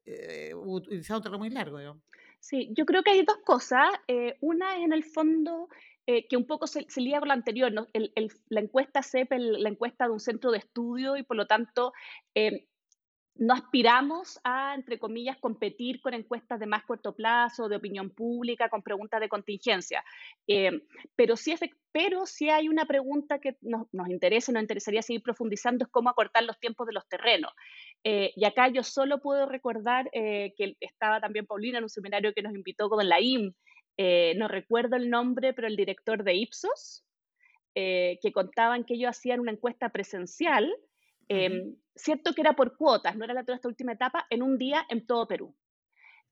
eh, 0.04 0.52
utilizar 0.54 1.16
un 1.16 1.22
terreno 1.22 1.38
muy 1.38 1.50
largo. 1.50 1.78
Sí, 2.40 2.70
yo 2.76 2.84
creo 2.86 3.02
que 3.02 3.12
hay 3.12 3.24
dos 3.24 3.38
cosas. 3.44 3.88
Eh, 4.08 4.36
una 4.40 4.76
es 4.76 4.84
en 4.84 4.92
el 4.92 5.04
fondo 5.04 5.68
eh, 6.06 6.26
que 6.26 6.36
un 6.36 6.46
poco 6.46 6.66
se, 6.66 6.86
se 6.88 7.00
lía 7.00 7.20
con 7.20 7.28
la 7.28 7.34
anterior, 7.34 7.72
¿no? 7.72 7.86
la 8.48 8.60
encuesta 8.60 9.02
CEP, 9.02 9.32
la 9.32 9.68
encuesta 9.68 10.06
de 10.06 10.10
un 10.10 10.20
centro 10.20 10.50
de 10.50 10.58
estudio 10.58 11.16
y 11.16 11.22
por 11.22 11.36
lo 11.36 11.46
tanto 11.46 11.92
no 13.34 13.54
aspiramos 13.54 14.38
a, 14.44 14.74
entre 14.74 14.98
comillas, 14.98 15.38
competir 15.38 16.00
con 16.00 16.14
encuestas 16.14 16.60
de 16.60 16.66
más 16.66 16.84
corto 16.84 17.14
plazo, 17.14 17.68
de 17.68 17.76
opinión 17.76 18.10
pública, 18.10 18.68
con 18.68 18.82
preguntas 18.82 19.20
de 19.20 19.28
contingencia. 19.28 20.04
Eh, 20.46 20.82
pero, 21.16 21.36
sí, 21.36 21.54
pero 21.92 22.26
sí 22.26 22.50
hay 22.50 22.68
una 22.68 22.84
pregunta 22.84 23.38
que 23.38 23.56
nos, 23.62 23.86
nos, 23.92 24.08
interesa, 24.08 24.52
nos 24.52 24.62
interesaría 24.62 25.02
seguir 25.02 25.22
profundizando, 25.22 25.84
es 25.84 25.90
cómo 25.90 26.10
acortar 26.10 26.44
los 26.44 26.58
tiempos 26.60 26.86
de 26.86 26.92
los 26.92 27.08
terrenos. 27.08 27.52
Eh, 28.04 28.32
y 28.36 28.44
acá 28.44 28.68
yo 28.68 28.82
solo 28.82 29.20
puedo 29.20 29.46
recordar 29.46 30.10
eh, 30.12 30.52
que 30.56 30.76
estaba 30.80 31.20
también 31.20 31.46
Paulina 31.46 31.78
en 31.78 31.84
un 31.84 31.90
seminario 31.90 32.34
que 32.34 32.42
nos 32.42 32.54
invitó 32.54 32.90
con 32.90 33.08
la 33.08 33.20
IM, 33.20 33.54
no 34.36 34.48
recuerdo 34.48 34.96
el 34.96 35.10
nombre, 35.10 35.52
pero 35.52 35.68
el 35.68 35.76
director 35.76 36.24
de 36.24 36.34
Ipsos, 36.34 37.04
que 37.74 38.32
contaban 38.34 38.84
que 38.84 38.94
ellos 38.94 39.10
hacían 39.10 39.38
una 39.38 39.52
encuesta 39.52 39.90
presencial, 39.90 40.74
Em, 41.32 41.76
cierto 41.94 42.34
que 42.34 42.42
era 42.42 42.52
por 42.54 42.76
cuotas, 42.76 43.16
no 43.16 43.24
era 43.24 43.32
la, 43.34 43.40
esta 43.46 43.68
última 43.68 43.92
etapa, 43.92 44.26
en 44.28 44.42
un 44.42 44.58
día 44.58 44.84
en 44.88 45.06
todo 45.06 45.26
Perú. 45.26 45.54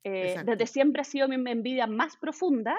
Eh, 0.04 0.37
desde 0.45 0.66
siempre 0.66 1.02
ha 1.02 1.04
sido 1.04 1.28
mi 1.28 1.37
envidia 1.50 1.87
más 1.87 2.16
profunda, 2.16 2.78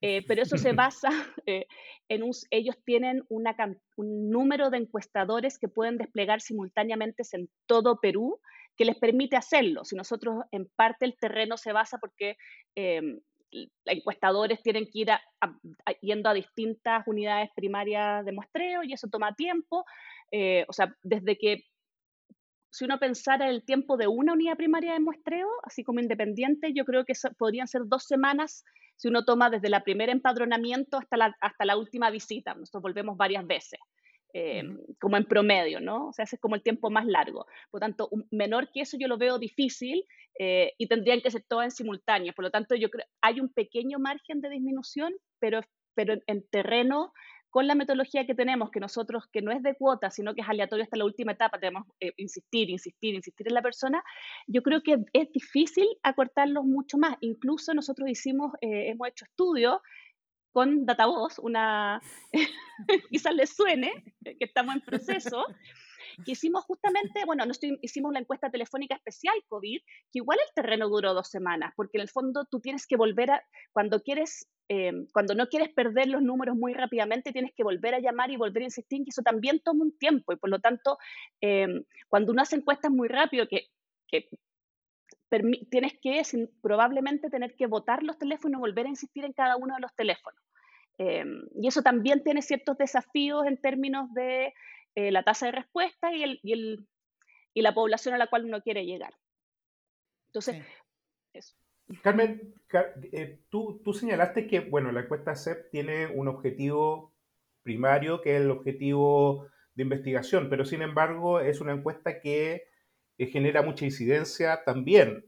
eh, 0.00 0.22
pero 0.26 0.42
eso 0.42 0.58
se 0.58 0.72
basa 0.84 1.08
eh, 1.46 1.66
en 2.08 2.22
un, 2.22 2.32
ellos 2.50 2.76
tienen 2.84 3.24
una, 3.28 3.56
un 3.96 4.30
número 4.30 4.68
de 4.70 4.78
encuestadores 4.78 5.58
que 5.58 5.68
pueden 5.68 5.96
desplegar 5.96 6.40
simultáneamente 6.40 7.22
en 7.32 7.48
todo 7.66 8.00
Perú 8.00 8.38
que 8.76 8.84
les 8.84 8.98
permite 8.98 9.36
hacerlo. 9.36 9.84
Si 9.84 9.96
nosotros 9.96 10.44
en 10.50 10.68
parte 10.76 11.04
el 11.04 11.16
terreno 11.18 11.56
se 11.56 11.72
basa 11.72 11.98
porque 11.98 12.36
em, 12.74 13.20
encuestadores 13.84 14.62
tienen 14.62 14.84
que 14.84 15.00
ir 15.00 15.08
yendo 16.00 16.30
a 16.30 16.34
distintas 16.34 17.06
unidades 17.06 17.50
primarias 17.54 18.24
de 18.24 18.32
muestreo 18.32 18.82
y 18.82 18.92
eso 18.92 19.08
toma 19.08 19.34
tiempo. 19.34 19.84
O 20.68 20.72
sea, 20.72 20.96
desde 21.02 21.36
que 21.36 21.64
si 22.72 22.86
uno 22.86 22.98
pensara 22.98 23.50
el 23.50 23.64
tiempo 23.64 23.98
de 23.98 24.08
una 24.08 24.32
unidad 24.32 24.56
primaria 24.56 24.94
de 24.94 25.00
muestreo, 25.00 25.48
así 25.62 25.84
como 25.84 26.00
independiente, 26.00 26.72
yo 26.72 26.86
creo 26.86 27.04
que 27.04 27.12
podrían 27.38 27.68
ser 27.68 27.82
dos 27.84 28.04
semanas 28.04 28.64
si 28.96 29.08
uno 29.08 29.24
toma 29.24 29.50
desde 29.50 29.68
la 29.68 29.84
primera 29.84 30.12
empadronamiento 30.12 30.96
hasta 30.96 31.16
la, 31.16 31.36
hasta 31.40 31.64
la 31.66 31.76
última 31.76 32.10
visita. 32.10 32.54
Nosotros 32.54 32.82
volvemos 32.82 33.16
varias 33.16 33.46
veces. 33.46 33.78
Eh, 34.34 34.62
como 34.98 35.18
en 35.18 35.26
promedio, 35.26 35.78
¿no? 35.78 36.08
O 36.08 36.12
sea, 36.14 36.22
ese 36.22 36.36
es 36.36 36.40
como 36.40 36.54
el 36.54 36.62
tiempo 36.62 36.88
más 36.88 37.04
largo. 37.04 37.44
Por 37.70 37.80
lo 37.82 37.86
tanto, 37.86 38.08
menor 38.30 38.70
que 38.72 38.80
eso 38.80 38.96
yo 38.98 39.06
lo 39.06 39.18
veo 39.18 39.38
difícil 39.38 40.06
eh, 40.38 40.72
y 40.78 40.86
tendrían 40.86 41.20
que 41.20 41.30
ser 41.30 41.44
todas 41.46 41.66
en 41.66 41.70
simultáneo. 41.72 42.32
Por 42.32 42.44
lo 42.46 42.50
tanto, 42.50 42.74
yo 42.74 42.88
creo 42.88 43.04
hay 43.20 43.40
un 43.40 43.52
pequeño 43.52 43.98
margen 43.98 44.40
de 44.40 44.48
disminución, 44.48 45.12
pero, 45.38 45.60
pero 45.94 46.14
en 46.26 46.48
terreno 46.48 47.12
con 47.52 47.66
la 47.66 47.74
metodología 47.74 48.24
que 48.24 48.34
tenemos, 48.34 48.70
que 48.70 48.80
nosotros, 48.80 49.28
que 49.30 49.42
no 49.42 49.52
es 49.52 49.62
de 49.62 49.74
cuota, 49.74 50.10
sino 50.10 50.34
que 50.34 50.40
es 50.40 50.48
aleatorio 50.48 50.84
hasta 50.84 50.96
la 50.96 51.04
última 51.04 51.32
etapa, 51.32 51.60
tenemos 51.60 51.86
eh, 52.00 52.14
insistir, 52.16 52.70
insistir, 52.70 53.14
insistir 53.14 53.46
en 53.46 53.52
la 53.52 53.60
persona, 53.60 54.02
yo 54.46 54.62
creo 54.62 54.82
que 54.82 54.96
es 55.12 55.30
difícil 55.32 55.86
acortarlos 56.02 56.64
mucho 56.64 56.96
más. 56.96 57.14
Incluso 57.20 57.74
nosotros 57.74 58.08
hicimos, 58.08 58.52
eh, 58.62 58.88
hemos 58.88 59.06
hecho 59.06 59.26
estudios 59.26 59.80
con 60.50 60.86
DataVoz, 60.86 61.38
una, 61.40 62.00
quizás 63.10 63.34
les 63.34 63.54
suene, 63.54 63.92
que 64.24 64.36
estamos 64.40 64.74
en 64.74 64.80
proceso, 64.80 65.44
que 66.24 66.32
hicimos 66.32 66.64
justamente, 66.64 67.26
bueno, 67.26 67.44
hicimos 67.82 68.14
la 68.14 68.20
encuesta 68.20 68.50
telefónica 68.50 68.94
especial 68.94 69.34
COVID, 69.48 69.78
que 70.10 70.18
igual 70.18 70.38
el 70.38 70.54
terreno 70.54 70.88
duró 70.88 71.12
dos 71.12 71.28
semanas, 71.28 71.74
porque 71.76 71.98
en 71.98 72.02
el 72.02 72.08
fondo 72.08 72.46
tú 72.50 72.60
tienes 72.60 72.86
que 72.86 72.96
volver 72.96 73.30
a, 73.30 73.42
cuando 73.72 74.00
quieres 74.02 74.48
Em, 74.74 75.06
cuando 75.12 75.34
no 75.34 75.48
quieres 75.48 75.68
perder 75.68 76.08
los 76.08 76.22
números 76.22 76.56
muy 76.56 76.72
rápidamente, 76.72 77.30
tienes 77.30 77.52
que 77.52 77.62
volver 77.62 77.94
a 77.94 78.00
llamar 78.00 78.30
y 78.30 78.38
volver 78.38 78.62
a 78.62 78.70
insistir, 78.70 79.02
y 79.04 79.10
eso 79.10 79.20
también 79.20 79.60
toma 79.60 79.84
un 79.84 79.98
tiempo. 79.98 80.32
Y 80.32 80.36
por 80.36 80.48
lo 80.48 80.60
tanto, 80.60 80.96
em, 81.42 81.84
cuando 82.08 82.32
uno 82.32 82.40
hace 82.40 82.56
encuestas 82.56 82.90
muy 82.90 83.08
rápido, 83.08 83.46
que, 83.48 83.68
tienes 85.70 85.92
que 86.00 86.22
probablemente 86.62 87.28
tener 87.28 87.54
que 87.54 87.66
votar 87.66 88.02
los 88.02 88.18
teléfonos 88.18 88.58
y 88.58 88.60
volver 88.60 88.86
a 88.86 88.90
insistir 88.90 89.26
en 89.26 89.34
cada 89.34 89.56
uno 89.56 89.74
de 89.74 89.80
los 89.82 89.94
teléfonos. 89.94 90.40
Em, 90.96 91.42
y 91.54 91.68
eso 91.68 91.82
también 91.82 92.22
tiene 92.22 92.40
ciertos 92.40 92.78
desafíos 92.78 93.44
en 93.46 93.58
términos 93.58 94.12
de 94.14 94.54
eh, 94.94 95.10
la 95.10 95.22
tasa 95.22 95.46
de 95.46 95.52
respuesta 95.52 96.14
y, 96.14 96.22
el, 96.22 96.40
y, 96.42 96.52
el, 96.52 96.86
y, 97.52 97.60
la 97.60 97.74
población 97.74 98.14
a 98.14 98.18
la 98.18 98.28
cual 98.28 98.46
uno 98.46 98.62
quiere 98.62 98.86
llegar. 98.86 99.14
Entonces, 100.28 100.64
eso. 101.34 101.61
Carmen, 102.00 102.54
eh, 103.12 103.40
tú, 103.50 103.80
tú, 103.84 103.92
señalaste 103.92 104.46
que, 104.46 104.60
bueno, 104.60 104.92
la 104.92 105.00
encuesta 105.00 105.36
CEP 105.36 105.70
tiene 105.70 106.06
un 106.06 106.28
objetivo 106.28 107.12
primario, 107.62 108.20
que 108.20 108.36
es 108.36 108.42
el 108.42 108.50
objetivo 108.50 109.48
de 109.74 109.82
investigación, 109.84 110.48
pero 110.48 110.64
sin 110.64 110.82
embargo 110.82 111.40
es 111.40 111.60
una 111.60 111.72
encuesta 111.72 112.20
que 112.20 112.64
eh, 113.18 113.26
genera 113.26 113.62
mucha 113.62 113.84
incidencia 113.84 114.64
también. 114.64 115.26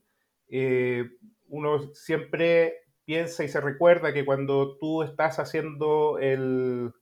Eh, 0.49 1.11
uno 1.49 1.95
siempre 1.95 2.85
piensa 3.05 3.45
y 3.45 3.49
se 3.49 3.61
recuerda 3.61 4.13
que 4.13 4.25
cuando 4.25 4.79
tú 4.79 5.03
estás 5.03 5.39
haciendo 5.39 6.19
el, 6.19 6.93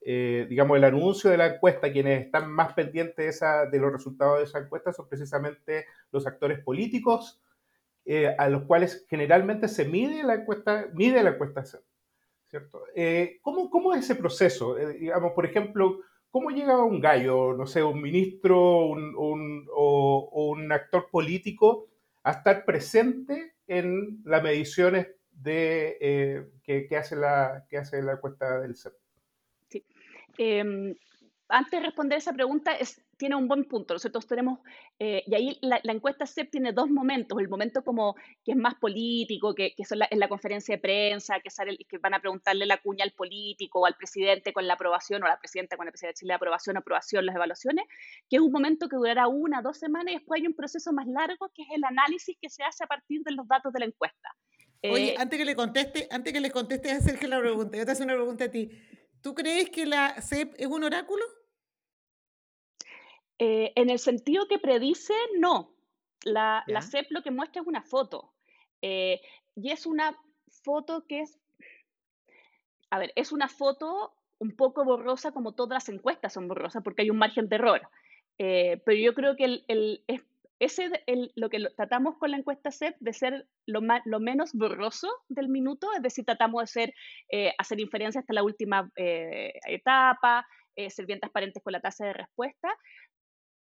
digamos, 0.00 0.76
el 0.76 0.84
anuncio 0.84 1.30
de 1.30 1.36
la 1.36 1.54
encuesta, 1.54 1.92
quienes 1.92 2.26
están 2.26 2.50
más 2.50 2.72
pendientes 2.74 3.40
de 3.40 3.78
los 3.78 3.92
resultados 3.92 4.38
de 4.38 4.44
esa 4.44 4.60
encuesta 4.60 4.92
son 4.92 5.08
precisamente 5.08 5.86
los 6.12 6.26
actores 6.26 6.60
políticos, 6.60 7.40
eh, 8.12 8.34
a 8.36 8.48
los 8.48 8.64
cuales 8.64 9.06
generalmente 9.08 9.68
se 9.68 9.84
mide 9.84 10.24
la 10.24 10.34
encuesta, 10.34 10.88
mide 10.94 11.22
la 11.22 11.30
encuesta 11.30 11.62
¿cierto? 12.48 12.82
Eh, 12.96 13.38
¿cómo, 13.40 13.70
¿cómo, 13.70 13.94
es 13.94 14.00
ese 14.00 14.16
proceso? 14.16 14.76
Eh, 14.76 14.94
digamos, 14.94 15.30
por 15.30 15.46
ejemplo, 15.46 16.00
¿cómo 16.28 16.50
llega 16.50 16.82
un 16.82 17.00
gallo, 17.00 17.52
no 17.52 17.68
sé, 17.68 17.84
un 17.84 18.02
ministro 18.02 18.86
un, 18.86 19.14
un, 19.14 19.68
o, 19.72 20.28
un 20.56 20.72
actor 20.72 21.08
político 21.08 21.86
a 22.24 22.32
estar 22.32 22.64
presente 22.64 23.54
en 23.68 24.20
las 24.24 24.42
mediciones 24.42 25.06
de, 25.30 26.50
que, 26.64 26.96
hace 26.96 27.14
la, 27.14 27.64
que 27.68 27.78
hace 27.78 28.02
la 28.02 28.14
encuesta 28.14 28.58
del 28.58 28.74
CEP? 28.74 28.94
Sí. 29.68 29.86
Em, 30.36 30.96
antes 31.48 31.70
de 31.70 31.86
responder 31.86 32.18
esa 32.18 32.32
pregunta, 32.32 32.74
es, 32.74 33.00
tiene 33.20 33.36
un 33.36 33.48
buen 33.48 33.66
punto. 33.66 33.92
Nosotros 33.92 34.26
tenemos, 34.26 34.60
eh, 34.98 35.22
y 35.26 35.34
ahí 35.34 35.58
la, 35.60 35.78
encuesta 35.84 36.26
CEP 36.26 36.50
tiene 36.50 36.72
dos 36.72 36.88
momentos. 36.88 37.38
El 37.38 37.50
momento 37.50 37.84
como 37.84 38.16
que 38.42 38.52
es 38.52 38.56
más 38.56 38.76
político, 38.76 39.54
que, 39.54 39.74
que 39.76 39.84
son 39.84 39.98
la, 39.98 40.08
la 40.10 40.26
conferencia 40.26 40.76
de 40.76 40.80
prensa, 40.80 41.38
que, 41.40 41.50
sale, 41.50 41.76
que 41.86 41.98
van 41.98 42.14
a 42.14 42.20
preguntarle 42.20 42.64
la 42.64 42.78
cuña 42.78 43.04
al 43.04 43.12
político 43.12 43.80
o 43.80 43.86
al 43.86 43.94
presidente 43.94 44.54
con 44.54 44.66
la 44.66 44.74
aprobación, 44.74 45.22
o 45.22 45.26
a 45.26 45.28
la 45.28 45.38
presidenta 45.38 45.76
con 45.76 45.84
la 45.84 45.92
presidenta 45.92 46.12
de 46.12 46.20
Chile, 46.20 46.32
aprobación, 46.32 46.78
aprobación, 46.78 47.26
las 47.26 47.36
evaluaciones, 47.36 47.84
que 48.30 48.36
es 48.36 48.42
un 48.42 48.50
momento 48.50 48.88
que 48.88 48.96
durará 48.96 49.28
una, 49.28 49.60
dos 49.60 49.76
semanas, 49.76 50.12
y 50.12 50.16
después 50.16 50.40
hay 50.40 50.46
un 50.46 50.54
proceso 50.54 50.90
más 50.94 51.06
largo, 51.06 51.50
que 51.54 51.60
es 51.60 51.68
el 51.74 51.84
análisis 51.84 52.38
que 52.40 52.48
se 52.48 52.62
hace 52.62 52.84
a 52.84 52.86
partir 52.86 53.20
de 53.22 53.32
los 53.32 53.46
datos 53.46 53.70
de 53.74 53.80
la 53.80 53.84
encuesta. 53.84 54.30
Oye, 54.82 55.10
eh, 55.10 55.16
antes 55.18 55.38
que 55.38 55.44
le 55.44 55.54
conteste, 55.54 56.08
antes 56.10 56.32
que 56.32 56.40
le 56.40 56.50
conteste 56.50 56.90
a 56.90 57.00
Sergio 57.00 57.28
la 57.28 57.38
pregunta, 57.38 57.76
yo 57.76 57.84
te 57.84 57.90
hago 57.90 58.02
una 58.02 58.14
pregunta 58.14 58.44
a 58.44 58.50
ti. 58.50 58.70
¿Tú 59.20 59.34
crees 59.34 59.68
que 59.68 59.84
la 59.84 60.22
CEP 60.22 60.54
es 60.56 60.66
un 60.66 60.84
oráculo? 60.84 61.22
Eh, 63.42 63.72
en 63.74 63.88
el 63.88 63.98
sentido 63.98 64.46
que 64.46 64.58
predice, 64.58 65.14
no. 65.38 65.74
La, 66.24 66.62
CEP 66.82 67.06
lo 67.08 67.22
que 67.22 67.30
muestra 67.30 67.62
es 67.62 67.66
una 67.66 67.80
foto. 67.80 68.34
Eh, 68.82 69.22
y 69.56 69.70
es 69.70 69.86
una 69.86 70.14
foto 70.62 71.06
que 71.06 71.20
es, 71.20 71.38
a 72.90 72.98
ver, 72.98 73.12
es 73.16 73.32
una 73.32 73.48
foto 73.48 74.12
un 74.38 74.54
poco 74.56 74.84
borrosa 74.84 75.32
como 75.32 75.54
todas 75.54 75.76
las 75.76 75.88
encuestas 75.88 76.32
son 76.32 76.48
borrosas 76.48 76.82
porque 76.82 77.02
hay 77.02 77.10
un 77.10 77.16
margen 77.16 77.48
de 77.48 77.56
error. 77.56 77.80
Eh, 78.36 78.82
pero 78.84 78.98
yo 78.98 79.14
creo 79.14 79.36
que 79.36 79.62
el, 79.66 80.04
ese 80.58 80.90
lo 81.34 81.48
que 81.48 81.66
tratamos 81.74 82.18
con 82.18 82.30
la 82.32 82.36
encuesta 82.36 82.70
CEP 82.70 82.96
de 83.00 83.14
ser 83.14 83.48
lo, 83.64 83.80
lo, 84.04 84.20
menos 84.20 84.52
borroso 84.52 85.08
del 85.28 85.48
minuto, 85.48 85.88
es 85.96 86.02
decir, 86.02 86.26
tratamos 86.26 86.62
de 86.62 86.66
ser, 86.66 86.94
hacer 87.56 87.80
inferencia 87.80 88.20
hasta 88.20 88.34
la 88.34 88.42
última 88.42 88.90
etapa, 88.96 90.46
ser 90.88 91.06
bien 91.06 91.20
transparentes 91.20 91.62
con 91.62 91.72
la 91.72 91.80
tasa 91.80 92.06
de 92.06 92.12
respuesta, 92.14 92.68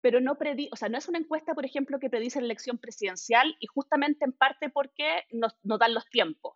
pero 0.07 0.21
no 0.21 0.39
predi 0.39 0.69
o 0.71 0.77
sea, 0.77 0.89
no 0.89 0.99
es 0.99 1.09
una 1.09 1.19
encuesta, 1.19 1.53
por 1.53 1.65
ejemplo, 1.65 1.99
que 1.99 2.09
predice 2.09 2.39
la 2.39 2.45
elección 2.45 2.79
presidencial 2.79 3.57
y 3.59 3.67
justamente 3.67 4.25
en 4.25 4.31
parte 4.31 4.71
porque 4.71 5.25
nos, 5.33 5.57
nos 5.65 5.81
dan 5.81 5.95
los 5.95 6.09
tiempos. 6.09 6.55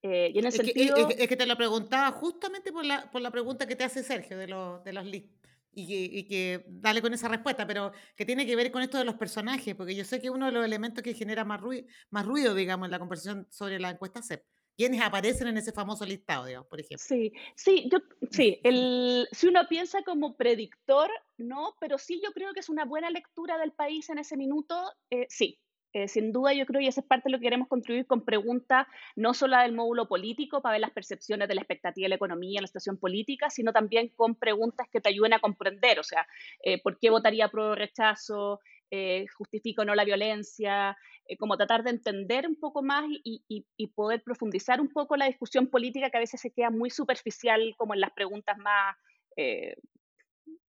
Eh, 0.00 0.30
y 0.32 0.38
en 0.38 0.46
el 0.46 0.48
es, 0.48 0.56
sentido... 0.56 1.06
que, 1.06 1.22
es, 1.22 1.28
que, 1.28 1.36
te 1.36 1.44
lo 1.44 1.58
preguntaba 1.58 2.10
justamente 2.12 2.72
por 2.72 2.86
la, 2.86 3.10
por 3.10 3.20
la 3.20 3.30
pregunta 3.30 3.66
que 3.66 3.76
te 3.76 3.84
hace 3.84 4.02
Sergio 4.02 4.38
de, 4.38 4.48
los 4.48 4.82
de 4.82 4.94
los 4.94 5.04
lists. 5.04 5.30
Y 5.74 5.86
que, 5.86 6.18
y 6.18 6.24
que, 6.26 6.64
dale 6.68 7.02
con 7.02 7.12
esa 7.12 7.28
respuesta, 7.28 7.66
pero 7.66 7.92
que 8.16 8.24
tiene 8.24 8.46
que 8.46 8.56
ver 8.56 8.72
con 8.72 8.80
esto 8.80 8.96
de 8.96 9.04
los 9.04 9.16
personajes, 9.16 9.74
porque 9.74 9.94
yo 9.94 10.06
sé 10.06 10.18
que 10.18 10.30
uno 10.30 10.46
de 10.46 10.52
los 10.52 10.64
elementos 10.64 11.04
que 11.04 11.12
genera 11.12 11.44
más 11.44 11.60
ruido, 11.60 11.86
más 12.08 12.24
ruido 12.24 12.54
digamos, 12.54 12.86
en 12.86 12.92
la 12.92 12.98
conversación 12.98 13.46
sobre 13.50 13.78
la 13.78 13.90
encuesta 13.90 14.22
CEP 14.22 14.42
quiénes 14.76 15.00
aparecen 15.00 15.48
en 15.48 15.56
ese 15.56 15.72
famoso 15.72 16.04
listado, 16.04 16.46
por 16.68 16.80
ejemplo. 16.80 17.04
Sí, 17.06 17.32
sí, 17.54 17.88
yo, 17.90 17.98
sí, 18.30 18.60
el, 18.62 19.28
si 19.32 19.48
uno 19.48 19.66
piensa 19.68 20.02
como 20.02 20.36
predictor, 20.36 21.10
no, 21.38 21.74
pero 21.80 21.98
sí 21.98 22.20
yo 22.22 22.32
creo 22.32 22.52
que 22.52 22.60
es 22.60 22.68
una 22.68 22.84
buena 22.84 23.10
lectura 23.10 23.58
del 23.58 23.72
país 23.72 24.08
en 24.10 24.18
ese 24.18 24.36
minuto, 24.36 24.92
eh, 25.10 25.26
sí. 25.28 25.58
Eh, 25.92 26.08
sin 26.08 26.30
duda, 26.30 26.52
yo 26.52 26.66
creo, 26.66 26.82
y 26.82 26.88
esa 26.88 27.00
es 27.00 27.06
parte 27.06 27.30
de 27.30 27.32
lo 27.32 27.38
que 27.38 27.44
queremos 27.44 27.68
contribuir 27.68 28.06
con 28.06 28.22
preguntas, 28.22 28.86
no 29.14 29.32
solo 29.32 29.56
del 29.56 29.72
módulo 29.72 30.08
político, 30.08 30.60
para 30.60 30.74
ver 30.74 30.82
las 30.82 30.90
percepciones 30.90 31.48
de 31.48 31.54
la 31.54 31.62
expectativa 31.62 32.04
de 32.04 32.10
la 32.10 32.16
economía, 32.16 32.60
la 32.60 32.66
situación 32.66 32.98
política, 32.98 33.48
sino 33.48 33.72
también 33.72 34.08
con 34.14 34.34
preguntas 34.34 34.88
que 34.92 35.00
te 35.00 35.08
ayuden 35.08 35.32
a 35.32 35.38
comprender, 35.38 35.98
o 35.98 36.02
sea, 36.02 36.26
eh, 36.62 36.82
¿por 36.82 36.98
qué 36.98 37.08
votaría 37.08 37.48
pro 37.48 37.74
rechazo? 37.74 38.60
Eh, 38.90 39.26
justifica 39.36 39.82
o 39.82 39.84
no 39.84 39.94
la 39.94 40.04
violencia, 40.04 40.96
eh, 41.28 41.36
como 41.36 41.56
tratar 41.56 41.82
de 41.82 41.90
entender 41.90 42.46
un 42.46 42.56
poco 42.56 42.82
más 42.82 43.04
y, 43.08 43.88
poder 43.94 44.22
profundizar 44.22 44.80
un 44.80 44.88
poco 44.88 45.16
la 45.16 45.26
discusión 45.26 45.68
política 45.68 46.10
que 46.10 46.16
a 46.18 46.20
veces 46.20 46.40
se 46.40 46.50
queda 46.50 46.70
muy 46.70 46.90
superficial 46.90 47.74
como 47.76 47.94
en 47.94 48.00
las 48.00 48.12
preguntas 48.12 48.58
más 48.58 48.96
eh, 49.36 49.76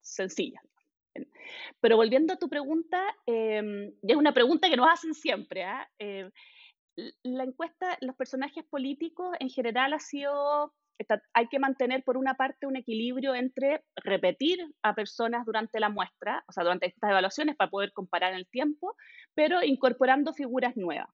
sencillas. 0.00 0.62
Pero 1.80 1.96
volviendo 1.96 2.35
a 2.35 2.38
tu 2.38 2.49
pregunta, 2.49 3.02
em, 3.26 3.92
es 4.02 4.16
una 4.16 4.32
pregunta 4.32 4.68
que 4.68 4.76
nos 4.76 4.88
hacen 4.88 5.14
siempre, 5.14 5.64
¿ah? 5.64 5.88
eh, 5.99 6.30
la 7.23 7.44
encuesta, 7.44 7.99
los 8.00 8.16
personajes 8.16 8.64
políticos 8.64 9.37
en 9.40 9.50
general 9.50 9.92
ha 9.92 9.99
sido 9.99 10.73
hay 11.34 11.48
que 11.48 11.58
mantener 11.58 12.02
por 12.04 12.16
una 12.16 12.34
parte 12.34 12.66
un 12.66 12.76
equilibrio 12.76 13.34
entre 13.34 13.82
repetir 13.96 14.58
a 14.82 14.94
personas 14.94 15.44
durante 15.44 15.80
la 15.80 15.88
muestra, 15.88 16.44
o 16.48 16.52
sea, 16.52 16.64
durante 16.64 16.86
estas 16.86 17.10
evaluaciones 17.10 17.56
para 17.56 17.70
poder 17.70 17.92
comparar 17.92 18.34
el 18.34 18.46
tiempo, 18.48 18.96
pero 19.34 19.62
incorporando 19.62 20.32
figuras 20.32 20.76
nuevas. 20.76 21.08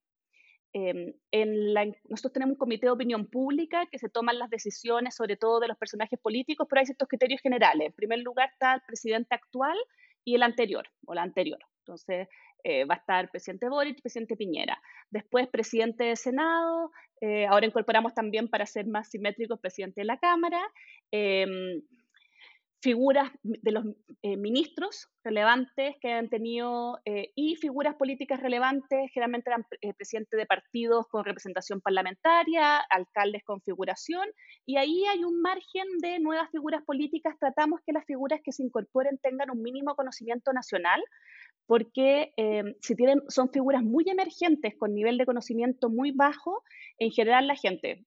Em, 0.75 1.13
en 1.31 1.75
nosotros 2.09 2.33
tenemos 2.33 2.55
un 2.55 2.59
comité 2.59 2.87
de 2.87 2.93
opinión 2.93 3.27
pública 3.27 3.87
que 3.91 3.99
se 3.99 4.09
toman 4.09 4.39
las 4.39 4.49
decisiones, 4.49 5.15
sobre 5.15 5.37
todo 5.37 5.61
de 5.61 5.69
los 5.69 5.77
personajes 5.77 6.19
políticos, 6.19 6.67
pero 6.69 6.81
hay 6.81 6.87
ciertos 6.87 7.09
criterios 7.09 7.43
generales. 7.43 7.89
En 7.89 7.93
primer 7.93 8.21
lugar 8.21 8.49
está 8.51 8.75
el 8.75 8.81
presidente 8.87 9.35
actual 9.35 9.77
y 10.25 10.35
el 10.35 10.43
anterior, 10.43 10.89
o 11.07 11.15
la 11.15 11.23
anterior. 11.23 11.59
Entonces, 11.81 12.29
eh, 12.65 12.85
va 12.85 12.95
a 12.95 12.99
estar 12.99 13.31
presidente 13.31 13.69
Boric, 13.69 14.01
presidente 14.01 14.37
Piñera. 14.37 14.81
Después, 15.11 15.49
presidente 15.49 16.05
del 16.05 16.17
Senado. 16.17 16.91
Eh, 17.21 17.47
ahora 17.47 17.67
incorporamos 17.67 18.15
también, 18.15 18.49
para 18.49 18.67
ser 18.67 18.87
más 18.87 19.11
simétricos, 19.11 19.61
presidente 19.61 20.01
de 20.01 20.07
la 20.07 20.19
Cámara. 20.19 20.61
Em, 21.11 21.83
figuras 22.83 23.31
de 23.45 23.71
los 23.71 23.85
eh, 24.23 24.37
ministros 24.37 25.09
relevantes 25.23 25.95
que 26.01 26.13
han 26.13 26.29
tenido 26.29 26.99
eh, 27.05 27.31
y 27.37 27.55
figuras 27.55 27.95
políticas 27.95 28.41
relevantes, 28.41 29.09
generalmente 29.15 29.51
eran 29.51 29.65
eh, 29.81 29.95
presidentes 29.95 30.37
de 30.37 30.47
partidos 30.47 31.07
con 31.07 31.25
representación 31.25 31.81
parlamentaria, 31.81 32.79
alcaldes 32.91 33.45
con 33.45 33.63
figuración, 33.63 34.27
y 34.67 34.79
ahí 34.79 35.05
hay 35.07 35.23
un 35.23 35.41
margen 35.41 35.87
de 36.01 36.19
nuevas 36.19 36.51
figuras 36.51 36.83
políticas. 36.85 37.37
Tratamos 37.39 37.81
que 37.87 37.93
las 37.93 38.05
figuras 38.05 38.41
que 38.43 38.51
se 38.51 38.65
incorporen 38.65 39.17
tengan 39.19 39.51
un 39.51 39.63
mínimo 39.63 39.95
conocimiento 39.95 40.53
nacional, 40.53 41.01
porque 41.67 42.33
si 42.81 42.95
tienen, 42.97 43.23
son 43.29 43.51
figuras 43.51 43.83
muy 43.83 44.05
emergentes 44.09 44.75
con 44.79 44.95
nivel 44.95 45.17
de 45.19 45.27
conocimiento 45.27 45.89
muy 45.89 46.11
bajo, 46.13 46.63
en 46.99 47.11
general 47.11 47.47
la 47.47 47.57
gente 47.57 48.05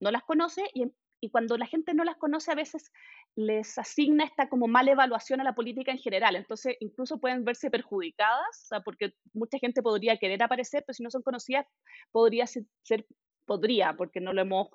no 0.00 0.10
las 0.10 0.22
conoce 0.22 0.62
y, 0.74 0.84
y 1.20 1.30
cuando 1.30 1.56
la 1.56 1.66
gente 1.66 1.94
no 1.94 2.04
las 2.04 2.16
conoce 2.16 2.52
a 2.52 2.54
veces 2.54 2.92
les 3.38 3.78
asigna 3.78 4.24
esta 4.24 4.48
como 4.48 4.66
mala 4.66 4.92
evaluación 4.92 5.40
a 5.40 5.44
la 5.44 5.54
política 5.54 5.92
en 5.92 5.98
general. 5.98 6.36
Entonces, 6.36 6.76
incluso 6.80 7.20
pueden 7.20 7.44
verse 7.44 7.70
perjudicadas, 7.70 8.68
porque 8.84 9.14
mucha 9.32 9.58
gente 9.58 9.82
podría 9.82 10.16
querer 10.16 10.42
aparecer, 10.42 10.82
pero 10.84 10.94
si 10.94 11.02
no 11.02 11.10
son 11.10 11.22
conocidas, 11.22 11.66
podría 12.10 12.46
ser, 12.46 12.64
podría, 13.46 13.94
porque 13.96 14.20
no 14.20 14.32
lo 14.32 14.42
hemos 14.42 14.68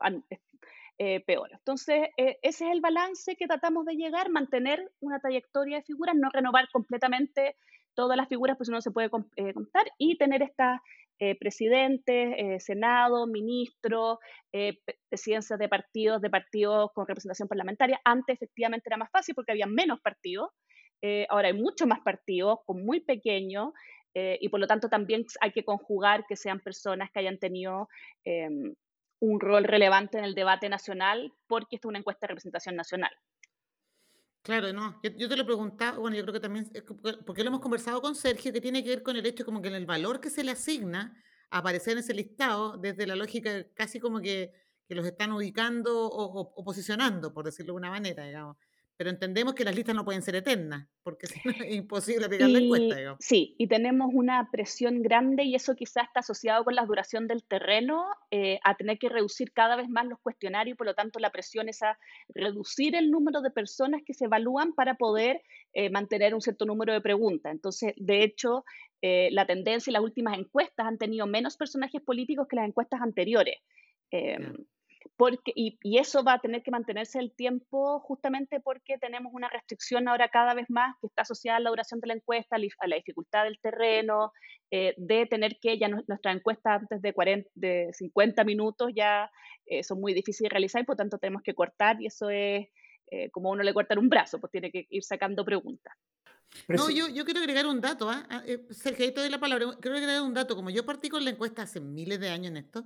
eh, 0.98 1.20
peor. 1.25 1.50
Entonces, 1.52 2.08
eh, 2.16 2.38
ese 2.42 2.66
es 2.66 2.72
el 2.72 2.80
balance 2.80 3.36
que 3.36 3.48
tratamos 3.48 3.86
de 3.86 3.96
llegar, 3.96 4.30
mantener 4.30 4.92
una 5.02 5.20
trayectoria 5.20 5.78
de 5.78 5.84
figuras, 5.84 6.16
no 6.16 6.30
renovar 6.32 6.70
completamente 6.72 7.58
todas 7.95 8.17
las 8.17 8.27
figuras, 8.27 8.57
pues 8.57 8.69
no 8.69 8.81
se 8.81 8.91
puede 8.91 9.09
eh, 9.35 9.53
contar, 9.53 9.85
y 9.97 10.17
tener 10.17 10.41
esta 10.41 10.81
eh, 11.19 11.38
presidentes, 11.39 12.33
eh, 12.38 12.59
senado, 12.59 13.27
ministros, 13.27 14.17
eh, 14.51 14.79
presidencias 15.09 15.59
de 15.59 15.69
partidos, 15.69 16.21
de 16.21 16.29
partidos 16.29 16.89
con 16.93 17.07
representación 17.07 17.47
parlamentaria. 17.47 18.01
Antes 18.03 18.35
efectivamente 18.35 18.89
era 18.89 18.97
más 18.97 19.12
fácil 19.12 19.35
porque 19.35 19.51
había 19.51 19.67
menos 19.67 20.01
partidos, 20.01 20.50
ahora 21.29 21.50
hay 21.50 21.53
muchos 21.53 21.85
más 21.85 22.00
partidos, 22.00 22.59
con 22.65 22.85
muy 22.85 23.01
pequeños, 23.01 23.73
y 24.15 24.47
por 24.47 24.62
lo 24.62 24.67
tanto 24.67 24.88
también 24.88 25.25
hay 25.41 25.51
que 25.51 25.65
conjugar 25.65 26.25
que 26.29 26.38
sean 26.38 26.62
personas 26.62 27.12
que 27.12 27.19
hayan 27.19 27.39
tenido 27.39 27.89
em, 28.23 28.73
un 29.19 29.39
rol 29.41 29.65
relevante 29.65 30.17
en 30.17 30.23
el 30.23 30.33
debate 30.33 30.69
nacional, 30.69 31.33
porque 31.45 31.75
esto 31.75 31.88
es 31.88 31.89
una 31.89 32.00
encuesta 32.00 32.25
de 32.25 32.29
representación 32.29 32.77
nacional. 32.77 33.12
Claro, 34.43 34.73
no, 34.73 35.00
yo, 35.01 35.29
te 35.29 35.38
lo 35.38 35.45
preguntaba, 35.45 35.97
bueno, 36.00 36.17
yo 36.17 36.23
creo 36.23 36.33
que 36.33 36.39
también, 36.41 36.69
porque 37.25 37.43
lo 37.43 37.47
hemos 37.47 37.62
conversado 37.62 38.01
con 38.01 38.13
Sergio, 38.13 38.51
que 38.51 38.59
tiene 38.59 38.83
que 38.83 38.89
ver 38.89 39.01
con 39.01 39.15
el 39.15 39.25
hecho 39.25 39.45
como 39.45 39.62
que 39.62 39.69
en 39.69 39.75
el 39.75 39.85
valor 39.85 40.19
que 40.19 40.29
se 40.29 40.43
le 40.43 40.51
asigna 40.51 41.17
a 41.50 41.59
aparecer 41.59 41.93
en 41.93 42.00
ese 42.00 42.13
listado, 42.13 42.75
desde 42.77 43.07
la 43.07 43.15
lógica 43.15 43.65
casi 43.73 44.01
como 44.01 44.19
que, 44.19 44.51
que 44.85 44.95
los 44.95 45.05
están 45.05 45.31
ubicando 45.31 46.07
o, 46.09 46.41
o, 46.55 46.63
posicionando, 46.65 47.33
por 47.33 47.45
decirlo 47.45 47.71
de 47.71 47.77
una 47.77 47.89
manera, 47.89 48.25
digamos 48.25 48.57
pero 49.03 49.12
entendemos 49.12 49.53
que 49.53 49.65
las 49.65 49.75
listas 49.75 49.95
no 49.95 50.05
pueden 50.05 50.22
ser 50.22 50.33
eternas, 50.38 50.88
porque 51.03 51.27
si 51.27 51.41
no 51.43 51.51
es 51.67 51.75
imposible 51.75 52.25
aplicar 52.25 52.50
la 52.50 52.60
encuesta. 52.60 53.17
Sí, 53.19 53.53
y 53.57 53.67
tenemos 53.67 54.12
una 54.13 54.50
presión 54.50 55.01
grande 55.01 55.43
y 55.43 55.55
eso 55.55 55.75
quizás 55.75 56.05
está 56.05 56.22
asociado 56.22 56.63
con 56.63 56.74
la 56.74 56.86
duración 56.86 57.27
del 57.27 57.43
terreno, 57.43 58.05
eh, 58.31 58.62
a 58.63 58.75
tener 58.75 58.98
que 59.00 59.10
reducir 59.10 59.51
cada 59.51 59.75
vez 59.75 59.89
más 59.89 60.05
los 60.05 60.22
cuestionarios, 60.22 60.77
por 60.77 60.88
lo 60.88 60.93
tanto 60.95 61.19
la 61.19 61.31
presión 61.31 61.67
es 61.67 61.83
a 61.83 62.00
reducir 62.33 62.95
el 62.95 63.12
número 63.12 63.41
de 63.41 63.51
personas 63.51 64.03
que 64.05 64.13
se 64.13 64.24
evalúan 64.24 64.72
para 64.72 64.95
poder 64.95 65.41
eh, 65.74 65.89
mantener 65.89 66.33
un 66.33 66.39
cierto 66.39 66.65
número 66.65 66.93
de 66.93 67.01
preguntas. 67.01 67.51
Entonces, 67.51 67.91
de 67.98 68.24
hecho, 68.24 68.63
eh, 69.01 69.27
la 69.33 69.45
tendencia 69.45 69.91
y 69.91 69.93
las 69.95 70.01
últimas 70.01 70.38
encuestas 70.38 70.88
han 70.88 70.98
tenido 70.98 71.27
menos 71.27 71.57
personajes 71.57 72.01
políticos 72.01 72.48
que 72.50 72.55
las 72.55 72.69
encuestas 72.69 73.01
anteriores. 73.01 73.57
Em, 74.12 74.53
porque, 75.15 75.51
y, 75.55 75.77
eso 75.98 76.24
va 76.24 76.34
a 76.34 76.39
tener 76.39 76.63
que 76.63 76.72
mantenerse 76.72 77.20
el 77.20 77.32
tiempo 77.32 78.00
justamente 78.00 78.60
porque 78.60 78.98
tenemos 78.98 79.32
una 79.34 79.48
restricción 79.50 80.08
ahora 80.08 80.29
cada 80.29 80.53
vez 80.53 80.70
más 80.70 80.96
que 81.00 81.08
está 81.08 81.22
asociada 81.22 81.58
a 81.58 81.62
la 81.62 81.70
duración 81.70 82.00
de 82.00 82.08
la 82.08 82.13
encuesta, 82.13 82.55
a 82.55 82.88
la 82.88 82.96
dificultad 82.96 83.43
del 83.43 83.60
terreno, 83.60 84.32
eh, 84.72 84.96
de 84.98 85.25
tener 85.27 85.58
que 85.62 85.77
ya 85.77 85.88
nuestra 85.88 86.32
encuesta 86.32 86.75
antes 86.75 87.01
de, 87.01 87.13
40, 87.13 87.50
de 87.53 87.89
50 87.93 88.43
minutos 88.43 88.91
ya 88.96 89.29
eh, 89.65 89.84
son 89.84 90.01
muy 90.01 90.13
difíciles 90.13 90.50
de 90.50 90.53
realizar 90.53 90.82
y 90.82 90.86
por 90.86 90.96
tanto 90.96 91.17
tenemos 91.20 91.43
que 91.43 91.53
cortar 91.53 92.01
y 92.01 92.08
eso 92.08 92.29
es 92.29 92.67
eh, 93.12 93.30
como 93.30 93.52
uno 93.52 93.62
le 93.62 93.73
corta 93.73 93.97
un 93.99 94.10
brazo, 94.10 94.39
pues 94.39 94.52
tiene 94.52 94.71
que 94.71 94.88
ir 94.89 95.04
sacando 95.04 95.45
preguntas. 95.45 95.93
No, 96.67 96.89
yo, 96.89 97.08
yo, 97.08 97.26
quiero 97.26 97.39
agregar 97.39 97.65
un 97.65 97.82
dato, 97.82 98.10
¿ah? 98.10 98.26
ah 98.30 98.43
Sergio, 98.71 99.06
ahí 99.06 99.12
te 99.12 99.21
doy 99.21 99.30
la 99.30 99.39
palabra. 99.39 99.65
Quiero 99.80 99.97
agregar 99.97 100.21
un 100.21 100.34
dato. 100.34 100.56
Como 100.56 100.69
yo 100.69 100.86
partí 100.86 101.10
con 101.10 101.23
la 101.23 101.32
encuesta 101.32 101.63
hace 101.63 101.80
miles 101.80 102.19
de 102.19 102.30
años 102.30 102.52
en 102.52 102.58
esto, 102.58 102.86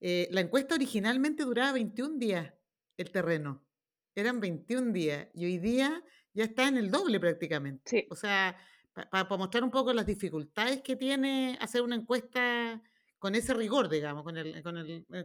eh, 0.00 0.28
la 0.30 0.40
encuesta 0.40 0.74
originalmente 0.74 1.44
duraba 1.44 1.72
21 1.72 2.18
días 2.18 2.52
el 2.96 3.10
terreno. 3.10 3.64
Eran 4.14 4.40
21 4.40 4.92
días 4.92 5.28
y 5.34 5.44
hoy 5.44 5.58
día 5.58 6.02
ya 6.34 6.44
está 6.44 6.68
en 6.68 6.76
el 6.76 6.90
doble 6.90 7.20
prácticamente. 7.20 8.06
O 8.10 8.16
sea, 8.16 8.56
para 9.10 9.36
mostrar 9.36 9.62
un 9.62 9.70
poco 9.70 9.92
las 9.92 10.06
dificultades 10.06 10.82
que 10.82 10.96
tiene 10.96 11.56
hacer 11.60 11.82
una 11.82 11.94
encuesta 11.94 12.82
con 13.18 13.34
ese 13.34 13.54
rigor, 13.54 13.88
digamos, 13.88 14.22
con 14.22 14.36
el, 14.36 14.62
con 14.62 14.76
el, 14.76 15.06
eh, 15.12 15.24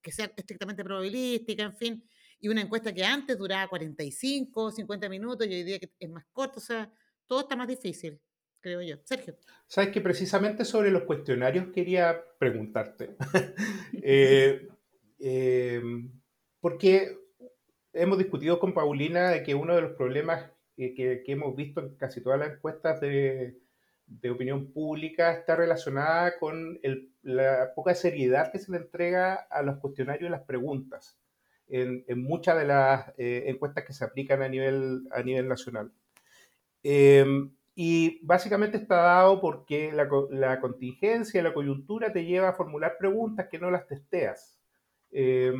que 0.00 0.12
sea 0.12 0.32
estrictamente 0.36 0.84
probabilística, 0.84 1.64
en 1.64 1.76
fin, 1.76 2.08
y 2.38 2.48
una 2.48 2.60
encuesta 2.60 2.92
que 2.92 3.04
antes 3.04 3.36
duraba 3.36 3.68
45, 3.68 4.70
50 4.70 5.08
minutos 5.08 5.46
y 5.46 5.54
hoy 5.54 5.62
día 5.64 5.78
es 5.98 6.10
más 6.10 6.24
corta, 6.32 6.58
o 6.58 6.60
sea, 6.60 6.92
todo 7.26 7.40
está 7.40 7.56
más 7.56 7.66
difícil 7.66 8.20
creo 8.66 8.82
yo. 8.82 8.96
Sergio. 9.04 9.36
Sabes 9.68 9.90
que 9.90 10.00
precisamente 10.00 10.64
sobre 10.64 10.90
los 10.90 11.04
cuestionarios 11.04 11.68
quería 11.72 12.20
preguntarte. 12.38 13.16
Eh, 14.08 14.68
eh, 15.18 15.82
porque 16.60 17.18
hemos 17.92 18.18
discutido 18.18 18.60
con 18.60 18.72
Paulina 18.72 19.30
de 19.30 19.42
que 19.42 19.54
uno 19.54 19.74
de 19.74 19.82
los 19.82 19.92
problemas 19.92 20.48
que, 20.76 21.24
hemos 21.26 21.56
visto 21.56 21.80
en 21.80 21.96
casi 21.96 22.20
todas 22.20 22.38
las 22.38 22.52
encuestas 22.52 23.00
de, 23.00 23.58
opinión 24.30 24.72
pública 24.72 25.32
está 25.32 25.56
relacionada 25.56 26.38
con 26.38 26.78
la 27.22 27.72
poca 27.74 27.94
seriedad 27.94 28.52
que 28.52 28.60
se 28.60 28.70
le 28.70 28.78
entrega 28.78 29.34
a 29.34 29.62
los 29.62 29.78
cuestionarios 29.78 30.28
y 30.28 30.30
las 30.30 30.42
preguntas 30.42 31.18
en, 31.66 32.04
muchas 32.22 32.58
de 32.58 32.66
las 32.66 33.08
eh, 33.18 33.44
encuestas 33.46 33.84
que 33.84 33.92
se 33.92 34.04
aplican 34.04 34.42
a 34.42 34.48
nivel, 34.48 35.08
a 35.10 35.22
nivel 35.22 35.48
nacional. 35.48 35.90
Y 37.78 38.24
básicamente 38.24 38.78
está 38.78 38.96
dado 38.96 39.38
porque 39.38 39.92
la, 39.92 40.08
la, 40.30 40.60
contingencia, 40.60 41.42
la 41.42 41.52
coyuntura 41.52 42.10
te 42.10 42.24
lleva 42.24 42.48
a 42.48 42.54
formular 42.54 42.96
preguntas 42.98 43.48
que 43.50 43.58
no 43.58 43.70
las 43.70 43.86
testeas. 43.86 44.56
Eh, 45.10 45.52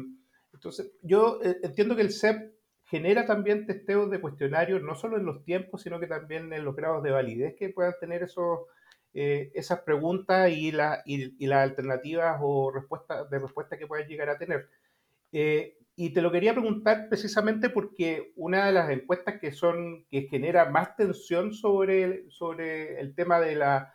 entonces, 0.55 0.92
yo 1.02 1.38
eh, 1.42 1.59
entiendo 1.62 1.94
que 1.94 2.00
el 2.00 2.12
CEP 2.12 2.55
genera 2.87 3.26
también 3.26 3.66
testeos 3.66 4.11
de 4.11 4.22
cuestionarios, 4.22 4.83
no 4.83 4.94
solo 4.94 5.18
en 5.18 5.26
los 5.26 5.44
tiempos, 5.44 5.83
sino 5.83 6.00
que 6.00 6.07
también 6.07 6.50
en 6.55 6.64
los 6.64 6.74
grados 6.74 7.02
de 7.02 7.11
validez 7.11 7.55
que 7.55 7.68
puedan 7.68 7.92
tener 8.00 8.22
esos, 8.22 8.61
eh, 9.12 9.50
esas 9.55 9.81
preguntas 9.81 10.50
y, 10.50 10.72
la, 10.72 11.02
y, 11.05 11.46
las 11.46 11.68
alternativas 11.68 12.38
o 12.40 12.70
respuestas 12.72 13.29
de 13.29 13.38
respuesta 13.40 13.76
que 13.76 13.87
puedan 13.87 14.09
llegar 14.09 14.31
a 14.31 14.38
tener. 14.38 14.70
Y 15.98 16.11
te 16.11 16.20
lo 16.20 16.30
quería 16.30 16.52
preguntar 16.52 17.09
precisamente 17.09 17.70
porque 17.70 18.32
una 18.37 18.66
de 18.66 18.72
las 18.72 18.90
encuestas 18.90 19.40
que 19.40 19.50
son 19.50 20.04
que 20.11 20.28
genera 20.28 20.68
más 20.68 20.94
tensión 20.94 21.54
sobre, 21.54 22.28
sobre 22.28 23.00
el 23.00 23.14
tema 23.14 23.40
de 23.40 23.56
la 23.56 23.94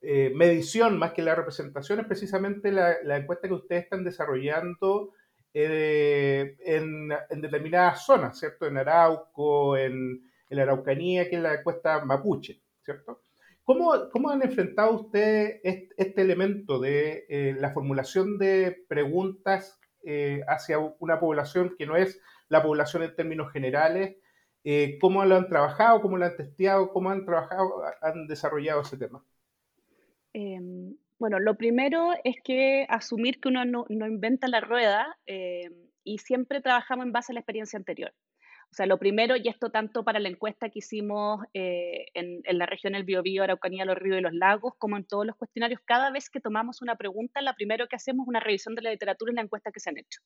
eh, 0.00 0.32
medición 0.34 0.98
más 0.98 1.12
que 1.12 1.22
la 1.22 1.36
representación 1.36 2.00
es 2.00 2.06
precisamente 2.06 2.72
la, 2.72 3.16
encuesta 3.16 3.46
que 3.46 3.54
ustedes 3.54 3.84
están 3.84 4.02
desarrollando 4.02 5.12
eh, 5.54 6.56
en, 6.64 7.08
determinadas 7.40 8.04
zonas, 8.04 8.38
¿cierto? 8.38 8.66
En 8.66 8.76
Arauco, 8.76 9.76
en, 9.76 10.28
la 10.48 10.62
Araucanía, 10.62 11.28
que 11.28 11.36
es 11.36 11.42
la 11.42 11.54
encuesta 11.54 12.04
mapuche, 12.04 12.60
¿cierto? 12.84 13.22
¿Cómo, 13.64 14.10
¿Cómo, 14.10 14.30
han 14.30 14.42
enfrentado 14.42 14.92
ustedes 14.92 15.60
este, 15.64 16.22
elemento 16.22 16.78
de 16.78 17.24
eh, 17.28 17.56
la 17.58 17.70
formulación 17.70 18.36
de 18.38 18.84
preguntas 18.88 19.80
eh, 20.08 20.42
hacia 20.46 20.78
una 20.78 21.18
población 21.18 21.74
que 21.76 21.84
no 21.84 21.96
es 21.96 22.22
la 22.48 22.62
población 22.62 23.02
en 23.02 23.16
términos 23.16 23.52
generales. 23.52 24.16
Eh, 24.62 24.98
¿Cómo 25.00 25.24
lo 25.24 25.34
han 25.34 25.48
trabajado? 25.48 26.00
¿Cómo 26.00 26.16
lo 26.16 26.24
han 26.24 26.36
testeado? 26.36 26.92
¿Cómo 26.92 27.10
han 27.10 27.24
trabajado, 27.24 27.82
han 28.00 28.28
desarrollado 28.28 28.82
ese 28.82 28.96
tema? 28.96 29.24
Em, 30.32 30.96
bueno, 31.18 31.40
lo 31.40 31.56
primero 31.56 32.10
es 32.22 32.36
que 32.44 32.86
asumir 32.88 33.40
que 33.40 33.48
uno 33.48 33.64
no, 33.64 33.84
inventa 33.88 34.46
la 34.46 34.60
rueda 34.60 35.18
em, 35.26 35.74
y 36.04 36.18
siempre 36.18 36.60
trabajamos 36.60 37.06
en 37.06 37.12
base 37.12 37.32
a 37.32 37.34
la 37.34 37.40
experiencia 37.40 37.76
anterior. 37.76 38.12
O 38.70 38.74
sea, 38.76 38.86
lo 38.86 38.98
primero, 38.98 39.36
y 39.36 39.48
esto 39.48 39.70
tanto 39.70 40.04
para 40.04 40.18
la 40.18 40.28
encuesta 40.28 40.68
que 40.68 40.80
hicimos 40.80 41.40
eh, 41.54 42.06
en, 42.14 42.42
la 42.58 42.66
región 42.66 42.92
del 42.92 43.04
Biobío, 43.04 43.42
Araucanía, 43.42 43.84
los 43.84 43.96
ríos 43.96 44.18
y 44.18 44.22
los 44.22 44.34
lagos, 44.34 44.74
como 44.78 44.96
en 44.96 45.04
todos 45.04 45.24
los 45.24 45.36
cuestionarios, 45.36 45.80
cada 45.84 46.10
vez 46.10 46.28
que 46.28 46.40
tomamos 46.40 46.82
una 46.82 46.96
pregunta, 46.96 47.40
lo 47.40 47.54
primero 47.54 47.86
que 47.86 47.96
hacemos 47.96 48.24
es 48.24 48.28
una 48.28 48.40
revisión 48.40 48.74
de 48.74 48.82
la 48.82 48.90
literatura 48.90 49.32
y 49.32 49.36
la 49.36 49.42
encuesta 49.42 49.70
que 49.72 49.80
se 49.80 49.90
han 49.90 49.98
hecho. 49.98 50.20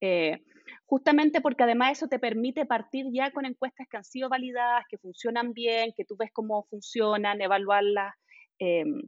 Eh, 0.00 0.42
justamente 0.86 1.40
porque 1.40 1.62
además 1.62 1.92
eso 1.92 2.08
te 2.08 2.18
permite 2.18 2.66
partir 2.66 3.06
ya 3.12 3.30
con 3.30 3.44
encuestas 3.44 3.86
que 3.88 3.96
han 3.96 4.04
sido 4.04 4.28
validadas, 4.28 4.84
que 4.88 4.98
funcionan 4.98 5.52
bien, 5.52 5.92
que 5.96 6.04
tú 6.04 6.16
ves 6.16 6.30
cómo 6.32 6.64
funcionan, 6.64 7.40
evaluarlas, 7.40 8.14
em, 8.58 9.02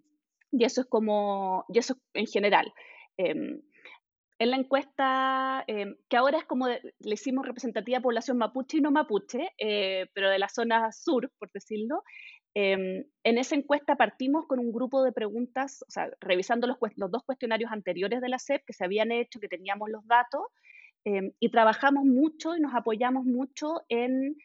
y 0.53 0.65
eso 0.65 0.83
es 0.83 0.87
como, 0.87 1.65
y 1.69 1.79
eso 1.79 1.97
en 2.15 2.27
general. 2.27 2.73
En 4.39 4.51
la 4.51 4.57
encuesta, 4.57 5.65
em, 5.67 5.97
que 6.11 6.17
ahora 6.17 6.39
es 6.39 6.45
como 6.45 6.69
le 6.69 7.15
hicimos 7.15 7.47
representativa 7.47 8.01
población 8.01 8.37
mapuche 8.37 8.79
y 8.79 8.81
no 8.83 8.91
mapuche, 8.91 9.51
eh, 9.59 10.07
pero 10.13 10.29
de 10.29 10.39
la 10.39 10.51
zona 10.51 10.93
sur, 10.93 11.31
por 11.39 11.51
decirlo, 11.53 12.03
em, 12.55 13.05
en 13.25 13.39
esa 13.39 13.55
encuesta 13.55 13.97
partimos 13.97 14.47
con 14.47 14.59
un 14.59 14.73
grupo 14.73 15.03
de 15.03 15.13
preguntas, 15.13 15.83
o 15.89 15.91
sea, 15.91 16.11
revisando 16.21 16.67
los, 16.67 16.77
los, 16.97 17.11
dos 17.11 17.23
cuestionarios 17.25 17.73
anteriores 17.73 18.21
de 18.21 18.29
la 18.29 18.39
SEP 18.39 18.63
que 18.67 18.75
se 18.75 18.85
habían 18.85 19.11
hecho, 19.11 19.41
que 19.41 19.49
teníamos 19.49 19.89
los 19.91 20.07
datos, 20.07 20.43
em, 21.05 21.33
y 21.41 21.51
trabajamos 21.51 22.05
mucho 22.05 22.57
y 22.57 22.61
nos 22.61 22.75
apoyamos 22.75 23.25
mucho 23.25 23.83
en 23.89 24.37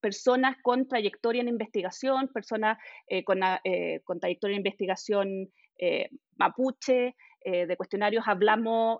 personas 0.00 0.56
con 0.62 0.86
trayectoria 0.86 1.42
en 1.42 1.48
investigación, 1.48 2.28
personas 2.28 2.78
eh, 3.08 3.24
con, 3.24 3.40
eh, 3.64 4.00
con, 4.04 4.20
trayectoria 4.20 4.54
en 4.54 4.60
investigación 4.60 5.52
mapuche, 6.36 7.16
eh, 7.44 7.66
de 7.66 7.76
cuestionarios 7.76 8.24
hablamos, 8.26 8.98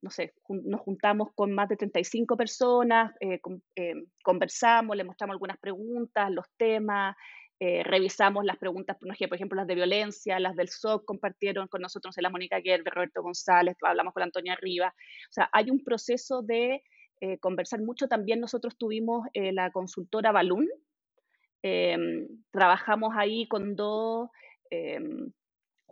no 0.00 0.10
sé, 0.10 0.32
nos 0.48 0.80
juntamos 0.80 1.30
con 1.34 1.52
más 1.52 1.68
de 1.68 1.76
35 1.76 2.36
personas, 2.36 3.12
eh, 3.18 3.40
eh, 3.74 3.94
conversamos, 4.22 4.96
le 4.96 5.02
mostramos 5.02 5.34
algunas 5.34 5.58
preguntas, 5.58 6.30
los 6.30 6.46
temas, 6.56 7.16
revisamos 7.60 8.44
las 8.44 8.56
preguntas, 8.56 8.96
por 8.96 9.34
ejemplo, 9.34 9.56
las 9.56 9.66
de 9.66 9.74
violencia, 9.74 10.38
las 10.38 10.54
del 10.54 10.68
SOC, 10.68 11.04
compartieron 11.04 11.66
con 11.66 11.82
nosotros 11.82 12.14
la 12.18 12.30
Mónica 12.30 12.60
Gerber, 12.60 12.94
Roberto 12.94 13.20
González, 13.20 13.76
hablamos 13.82 14.14
con 14.14 14.22
Antonia 14.22 14.54
Riva. 14.54 14.94
O 15.28 15.32
sea, 15.32 15.50
hay 15.52 15.68
un 15.68 15.82
proceso 15.82 16.42
de 16.42 16.84
conversar 17.40 17.80
mucho. 17.80 18.06
También 18.06 18.38
nosotros 18.38 18.78
tuvimos 18.78 19.26
la 19.34 19.72
consultora 19.72 20.30
Balún. 20.30 20.68
trabajamos 22.52 23.14
ahí 23.16 23.48
con 23.48 23.74
dos 23.74 24.30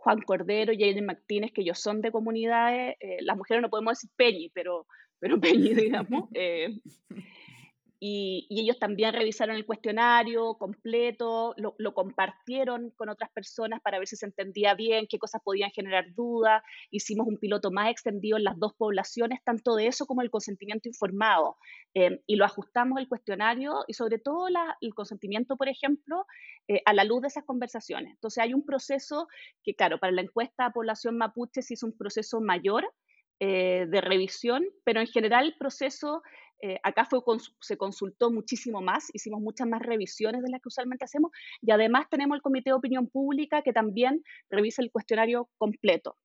Juan 0.07 0.21
Cordero 0.21 0.71
y 0.71 0.81
Aiden 0.85 1.05
Martínez, 1.05 1.51
que 1.51 1.63
ellos 1.63 1.79
son 1.79 1.99
de 1.99 2.13
comunidades, 2.13 2.95
eh, 3.01 3.17
las 3.19 3.35
mujeres 3.35 3.61
no 3.61 3.69
podemos 3.69 3.91
decir 3.91 4.09
Peñi, 4.15 4.49
pero, 4.53 4.87
pero 5.19 5.37
Peñi, 5.37 5.73
digamos. 5.75 6.29
Eh, 6.33 6.79
y, 7.99 8.47
ellos 8.49 8.77
también 8.79 9.13
revisaron 9.13 9.55
el 9.55 9.65
cuestionario 9.65 10.55
completo, 10.55 11.55
lo, 11.57 11.93
compartieron 11.93 12.91
con 12.91 13.09
otras 13.09 13.31
personas 13.31 13.81
para 13.81 13.97
ver 13.97 14.07
si 14.07 14.15
se 14.15 14.25
entendía 14.25 14.75
bien, 14.75 15.07
qué 15.09 15.17
cosas 15.17 15.41
podían 15.43 15.71
generar 15.71 16.13
dudas. 16.13 16.61
Hicimos 16.91 17.27
un 17.27 17.37
piloto 17.37 17.71
más 17.71 17.89
extendido 17.89 18.37
en 18.37 18.43
las 18.43 18.59
dos 18.59 18.73
poblaciones, 18.75 19.43
tanto 19.43 19.75
de 19.75 19.87
eso 19.87 20.05
como 20.05 20.21
el 20.21 20.29
consentimiento 20.29 20.89
informado. 20.89 21.57
Eh, 21.95 22.21
y 22.27 22.35
lo 22.35 22.45
ajustamos 22.45 22.99
el 22.99 23.07
cuestionario 23.07 23.83
y 23.87 23.93
sobre 23.93 24.19
todo 24.19 24.47
el 24.81 24.93
consentimiento, 24.93 25.57
por 25.57 25.69
ejemplo, 25.69 26.25
eh, 26.67 26.81
a 26.85 26.93
la 26.93 27.03
luz 27.03 27.21
de 27.21 27.29
esas 27.29 27.45
conversaciones. 27.45 28.11
Entonces 28.13 28.43
hay 28.43 28.53
un 28.53 28.65
proceso 28.65 29.27
que, 29.63 29.73
claro, 29.73 29.99
para 29.99 30.13
la 30.13 30.21
encuesta 30.21 30.69
población 30.71 31.17
mapuche 31.17 31.61
sí 31.61 31.73
es 31.73 31.83
un 31.83 31.97
proceso 31.97 32.41
mayor. 32.41 32.87
Eh, 33.39 33.85
de 33.87 34.01
revisión, 34.01 34.65
pero 34.83 34.99
en 34.99 35.05
general 35.05 35.45
el 35.45 35.57
proceso 35.59 36.23
eh, 36.61 36.79
acá 36.81 37.07
se 37.61 37.77
consultó 37.77 38.31
muchísimo 38.31 38.81
más, 38.81 39.09
hicimos 39.13 39.41
muchas 39.41 39.67
más 39.67 39.81
revisiones 39.81 40.41
de 40.41 40.49
las 40.49 40.59
que 40.59 40.69
usualmente 40.69 41.05
hacemos 41.05 41.31
y 41.61 41.71
además 41.71 42.07
tenemos 42.09 42.35
el 42.35 42.41
Comité 42.41 42.71
de 42.71 42.75
Opinión 42.75 43.07
Pública 43.07 43.61
que 43.61 43.73
también 43.73 44.23
revisa 44.49 44.81
el 44.81 44.91
cuestionario 44.91 45.49
completo. 45.57 46.17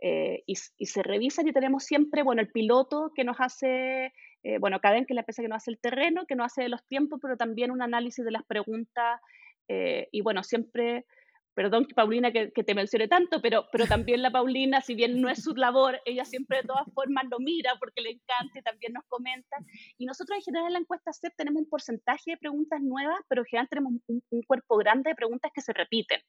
Eh, 0.00 0.42
y, 0.46 0.56
se 0.56 1.02
revisa 1.02 1.42
y 1.44 1.52
tenemos 1.52 1.84
siempre, 1.84 2.22
bueno, 2.22 2.42
el 2.42 2.50
piloto 2.50 3.12
que 3.14 3.24
nos 3.24 3.36
hace, 3.38 4.12
eh, 4.42 4.58
bueno, 4.58 4.80
Caden, 4.80 5.06
que 5.06 5.12
es 5.12 5.14
la 5.14 5.20
empresa 5.22 5.42
que 5.42 5.48
nos 5.48 5.56
hace 5.56 5.70
el 5.70 5.80
terreno, 5.80 6.26
que 6.26 6.34
nos 6.34 6.46
hace 6.46 6.68
los 6.68 6.84
tiempos, 6.86 7.20
pero 7.22 7.36
también 7.36 7.70
un 7.70 7.80
análisis 7.80 8.24
de 8.24 8.30
las 8.30 8.44
preguntas 8.44 9.20
y 9.66 10.20
bueno, 10.20 10.42
siempre 10.42 11.06
perdón 11.54 11.86
Paulina 11.94 12.32
que, 12.32 12.48
te 12.48 12.74
mencione 12.74 13.08
tanto, 13.08 13.40
pero, 13.40 13.66
pero 13.70 13.86
también 13.86 14.22
la 14.22 14.30
Paulina, 14.30 14.80
si 14.80 14.94
bien 14.94 15.20
no 15.20 15.28
es 15.28 15.42
su 15.42 15.54
labor, 15.54 16.00
ella 16.04 16.24
siempre 16.24 16.58
de 16.58 16.64
todas 16.64 16.86
formas 16.92 17.24
lo 17.30 17.38
mira 17.38 17.74
porque 17.78 18.00
le 18.00 18.10
encanta 18.10 18.58
y 18.58 18.62
también 18.62 18.92
nos 18.92 19.04
comenta. 19.08 19.56
Y 19.96 20.06
nosotros 20.06 20.36
en 20.38 20.42
general 20.42 20.66
en 20.68 20.72
la 20.74 20.78
encuesta 20.80 21.12
CEP 21.12 21.34
tenemos 21.36 21.62
un 21.62 21.68
porcentaje 21.68 22.32
de 22.32 22.36
preguntas 22.36 22.80
nuevas, 22.82 23.18
pero 23.28 23.42
en 23.42 23.46
general 23.46 23.68
tenemos 23.68 23.92
un, 24.06 24.22
cuerpo 24.46 24.76
grande 24.76 25.10
de 25.10 25.14
preguntas 25.14 25.50
que 25.54 25.60
se 25.60 25.72
repiten. 25.72 26.20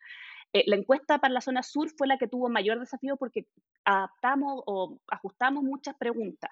Eh, 0.53 0.63
la 0.67 0.75
encuesta 0.75 1.17
para 1.19 1.33
la 1.33 1.41
zona 1.41 1.63
sur 1.63 1.89
fue 1.97 2.07
la 2.07 2.17
que 2.17 2.27
tuvo 2.27 2.47
mayor 2.47 2.79
desafío 2.79 3.17
porque 3.17 3.47
adaptamos 3.83 4.61
o 4.65 4.99
ajustamos 5.07 5.63
muchas 5.63 5.95
preguntas. 5.95 6.51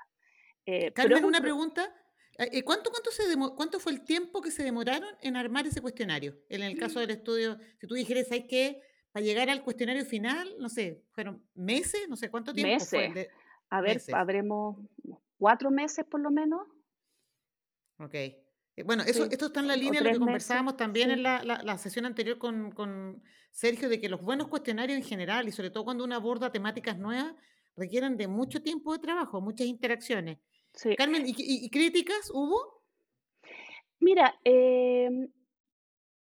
Eh, 0.65 0.91
Carmen, 0.93 1.25
una 1.25 1.41
pregunta. 1.41 1.93
Eh, 2.37 2.63
¿Cuánto, 2.63 2.89
cuánto, 2.89 3.11
se 3.11 3.23
¿Cuánto 3.55 3.79
fue 3.79 3.91
el 3.91 4.03
tiempo 4.03 4.41
que 4.41 4.51
se 4.51 4.63
demoraron 4.63 5.09
en 5.21 5.35
armar 5.35 5.67
ese 5.67 5.81
cuestionario? 5.81 6.39
En 6.49 6.63
el 6.63 6.77
caso 6.77 6.99
del 6.99 7.11
estudio, 7.11 7.57
si 7.79 7.87
tú 7.87 7.95
dijeras, 7.95 8.31
hay 8.31 8.47
que, 8.47 8.81
para 9.11 9.23
llegar 9.23 9.49
al 9.49 9.63
cuestionario 9.63 10.03
final, 10.05 10.55
no 10.59 10.69
sé, 10.69 11.03
fueron 11.11 11.43
meses, 11.53 12.09
no 12.09 12.15
sé 12.15 12.29
cuánto 12.29 12.53
tiempo 12.53 12.73
meses. 12.73 12.89
fue. 12.89 13.29
A 13.69 13.81
ver, 13.81 14.01
habremos 14.13 14.77
cuatro 15.37 15.69
meses 15.69 16.05
por 16.05 16.21
lo 16.21 16.31
menos. 16.31 16.61
Ok. 17.99 18.13
Eh, 18.75 18.83
bueno, 18.83 19.03
eso, 19.03 19.25
esto 19.25 19.47
está 19.47 19.59
en 19.59 19.67
la 19.67 19.75
línea 19.75 20.01
de 20.01 20.07
lo 20.07 20.13
que 20.13 20.19
conversábamos 20.19 20.77
también 20.77 21.11
en 21.11 21.21
la, 21.23 21.43
la, 21.43 21.77
sesión 21.77 22.05
anterior 22.05 22.37
con, 22.37 22.71
con, 22.71 23.21
Sergio, 23.51 23.87
de 23.87 24.01
que 24.01 24.09
los 24.09 24.21
buenos 24.21 24.47
cuestionarios 24.47 24.97
en 24.97 25.03
general, 25.03 25.47
y 25.47 25.51
sobre 25.51 25.69
todo 25.69 25.83
cuando 25.83 26.03
uno 26.03 26.15
aborda 26.15 26.51
temáticas 26.51 26.97
nuevas, 26.97 27.35
requieren 27.75 28.17
de 28.17 28.27
mucho 28.27 28.63
tiempo 28.63 28.93
de 28.93 28.99
trabajo, 28.99 29.41
muchas 29.41 29.67
interacciones. 29.67 30.39
Carmen, 30.97 31.23
¿y, 31.25 31.69
críticas 31.69 32.31
hubo? 32.33 32.81
Mira, 33.99 34.35
em, 34.43 35.29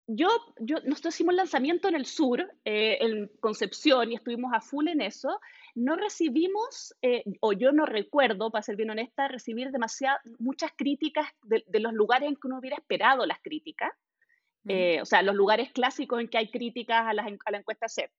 yo, 0.07 0.29
yo, 0.59 0.77
nosotros 0.85 1.15
hicimos 1.15 1.35
lanzamiento 1.35 1.89
en 1.89 1.97
el 1.97 2.05
sur, 2.05 2.41
eh, 2.65 2.99
en 3.01 3.29
Concepción, 3.41 4.13
y 4.13 4.17
estuvimos 4.17 4.53
a 4.53 4.61
full 4.61 4.89
en 4.89 5.01
eso. 5.01 5.41
No 5.75 5.97
recibimos, 5.97 6.95
eh, 7.01 7.25
o 7.41 7.53
yo 7.53 7.73
no 7.73 7.87
recuerdo, 7.87 8.51
para 8.51 8.63
ser 8.63 8.77
bien 8.77 8.91
honesta, 8.91 9.29
recibir 9.29 9.71
demasiadas, 9.71 10.21
muchas 10.39 10.73
críticas 10.77 11.27
de, 11.43 11.65
los 11.81 11.95
lugares 11.95 12.29
en 12.29 12.37
que 12.37 12.47
uno 12.47 12.59
hubiera 12.59 12.77
esperado 12.77 13.25
las 13.25 13.41
críticas. 13.41 13.91
Eh, 14.67 15.01
o 15.01 15.05
sea, 15.05 15.23
los 15.23 15.35
lugares 15.35 15.73
clásicos 15.73 16.21
en 16.21 16.29
que 16.29 16.39
hay 16.39 16.51
críticas 16.51 17.07
a, 17.07 17.13
las, 17.13 17.27
a 17.45 17.51
la 17.51 17.59
encuesta 17.59 17.87
CEP. 17.89 18.11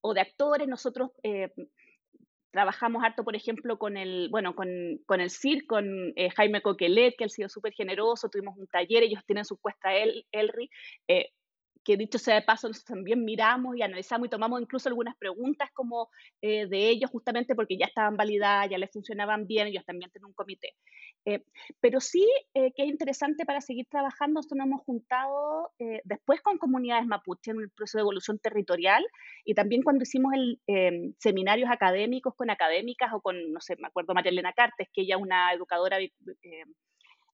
O 0.00 0.14
de 0.14 0.20
actores, 0.20 0.68
nosotros 0.68 1.10
Trabajamos 2.50 3.02
harto, 3.04 3.24
por 3.24 3.36
ejemplo, 3.36 3.78
con 3.78 3.96
el, 3.96 4.28
bueno, 4.30 4.54
con, 4.54 4.68
con 5.06 5.20
el 5.20 5.30
CIR, 5.30 5.66
con 5.66 6.12
eh, 6.16 6.30
Jaime 6.30 6.62
Coquelet, 6.62 7.14
que 7.16 7.24
ha 7.24 7.28
sido 7.28 7.48
súper 7.48 7.72
generoso, 7.72 8.28
tuvimos 8.28 8.56
un 8.56 8.66
taller, 8.66 9.02
ellos 9.02 9.22
tienen 9.26 9.44
su 9.44 9.58
cuesta 9.58 9.94
el, 9.94 10.26
Elri, 10.32 10.70
eh, 11.08 11.30
que 11.86 11.96
dicho 11.96 12.18
sea 12.18 12.34
de 12.34 12.42
paso, 12.42 12.66
nosotros 12.66 12.96
también 12.96 13.24
miramos 13.24 13.76
y 13.76 13.82
analizamos 13.82 14.26
y 14.26 14.30
tomamos 14.30 14.60
incluso 14.60 14.88
algunas 14.88 15.16
preguntas 15.16 15.70
como 15.72 16.10
eh, 16.42 16.66
de 16.66 16.88
ellos, 16.88 17.08
justamente 17.12 17.54
porque 17.54 17.78
ya 17.78 17.86
estaban 17.86 18.16
validadas, 18.16 18.68
ya 18.68 18.76
les 18.76 18.90
funcionaban 18.90 19.46
bien, 19.46 19.68
ellos 19.68 19.84
también 19.84 20.10
tienen 20.10 20.26
un 20.26 20.32
comité. 20.32 20.74
Eh, 21.24 21.44
pero 21.80 22.00
sí 22.00 22.28
eh, 22.54 22.72
que 22.74 22.82
es 22.82 22.88
interesante 22.88 23.46
para 23.46 23.60
seguir 23.60 23.86
trabajando, 23.88 24.38
nosotros 24.38 24.58
nos 24.58 24.66
hemos 24.66 24.82
juntado 24.82 25.70
después 26.04 26.40
con 26.40 26.58
comunidades 26.58 27.06
mapuche 27.06 27.52
en 27.52 27.60
el 27.60 27.70
proceso 27.70 27.98
de 27.98 28.02
evolución 28.02 28.38
territorial 28.40 29.04
y 29.44 29.54
también 29.54 29.82
cuando 29.82 30.02
hicimos 30.02 30.32
el, 30.34 31.14
seminarios 31.18 31.70
académicos 31.70 32.34
con 32.34 32.50
académicas 32.50 33.12
o 33.12 33.20
con, 33.20 33.52
no 33.52 33.60
sé, 33.60 33.76
me 33.76 33.86
acuerdo 33.86 34.12
María 34.14 34.30
Elena 34.30 34.52
Cartes, 34.52 34.88
que 34.92 35.02
ella 35.02 35.16
es 35.16 35.22
una 35.22 35.52
educadora 35.52 35.98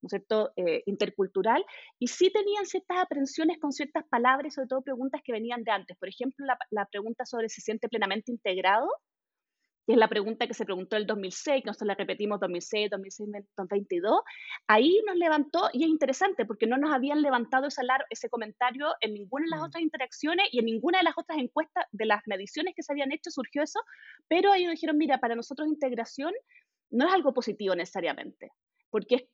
¿no 0.03 0.07
es 0.07 0.11
cierto?, 0.11 0.53
eh, 0.57 0.83
intercultural, 0.87 1.65
y 1.99 2.09
sí 2.09 2.31
tenían 2.31 2.67
ciertas 2.67 2.99
aprensiones 2.99 3.59
con 3.59 3.73
ciertas 3.73 4.05
palabras, 4.09 4.55
sobre 4.55 4.69
todo 4.69 4.83
preguntas 4.83 5.21
que 5.25 5.33
venían 5.33 5.63
de 5.65 5.71
antes. 5.71 5.97
Por 5.97 6.09
ejemplo, 6.09 6.45
la, 6.45 6.59
la 6.71 6.87
pregunta 6.87 7.25
sobre 7.25 7.49
si 7.49 7.61
se 7.61 7.67
siente 7.67 7.89
plenamente 7.89 8.33
integrado, 8.33 8.89
que 9.87 9.93
es 9.95 9.99
la 9.99 10.09
pregunta 10.09 10.47
que 10.47 10.55
se 10.55 10.65
preguntó 10.65 10.97
el 10.97 11.07
2006, 11.07 11.63
que 11.63 11.67
nosotros 11.67 11.89
la 11.89 11.95
repetimos 11.95 12.39
2006, 12.41 12.91
2006, 12.91 13.31
2022, 13.57 14.21
ahí 14.69 15.01
nos 15.07 15.17
levantó, 15.17 15.71
y 15.73 15.85
es 15.85 15.91
interesante 15.91 16.45
porque 16.45 16.67
no 16.67 16.77
nos 16.77 16.93
habían 16.93 17.21
levantado 17.21 17.67
ese, 17.67 17.83
ese 18.11 18.29
comentario 18.29 18.95
en 19.01 19.15
ninguna 19.15 19.45
de 19.45 19.51
las 19.51 19.61
mm. 19.61 19.65
otras 19.65 19.83
interacciones 19.83 20.47
y 20.53 20.61
en 20.61 20.67
ninguna 20.67 20.99
de 20.99 21.05
las 21.05 21.19
otras 21.19 21.39
encuestas 21.39 21.85
de 21.91 22.07
las 22.07 22.21
mediciones 22.27 22.75
que 22.77 22.83
se 22.83 22.93
habían 22.93 23.13
hecho 23.13 23.31
surgió 23.31 23.63
eso, 23.63 23.81
pero 24.29 24.53
ahí 24.53 24.65
nos 24.65 24.75
dijeron, 24.75 24.99
mira, 24.99 25.19
para 25.19 25.35
nosotros 25.35 25.67
integración 25.69 26.33
no 26.91 27.07
es 27.07 27.13
algo 27.13 27.35
positivo 27.35 27.75
necesariamente 27.75 28.53
porque 28.93 29.15
es 29.15 29.25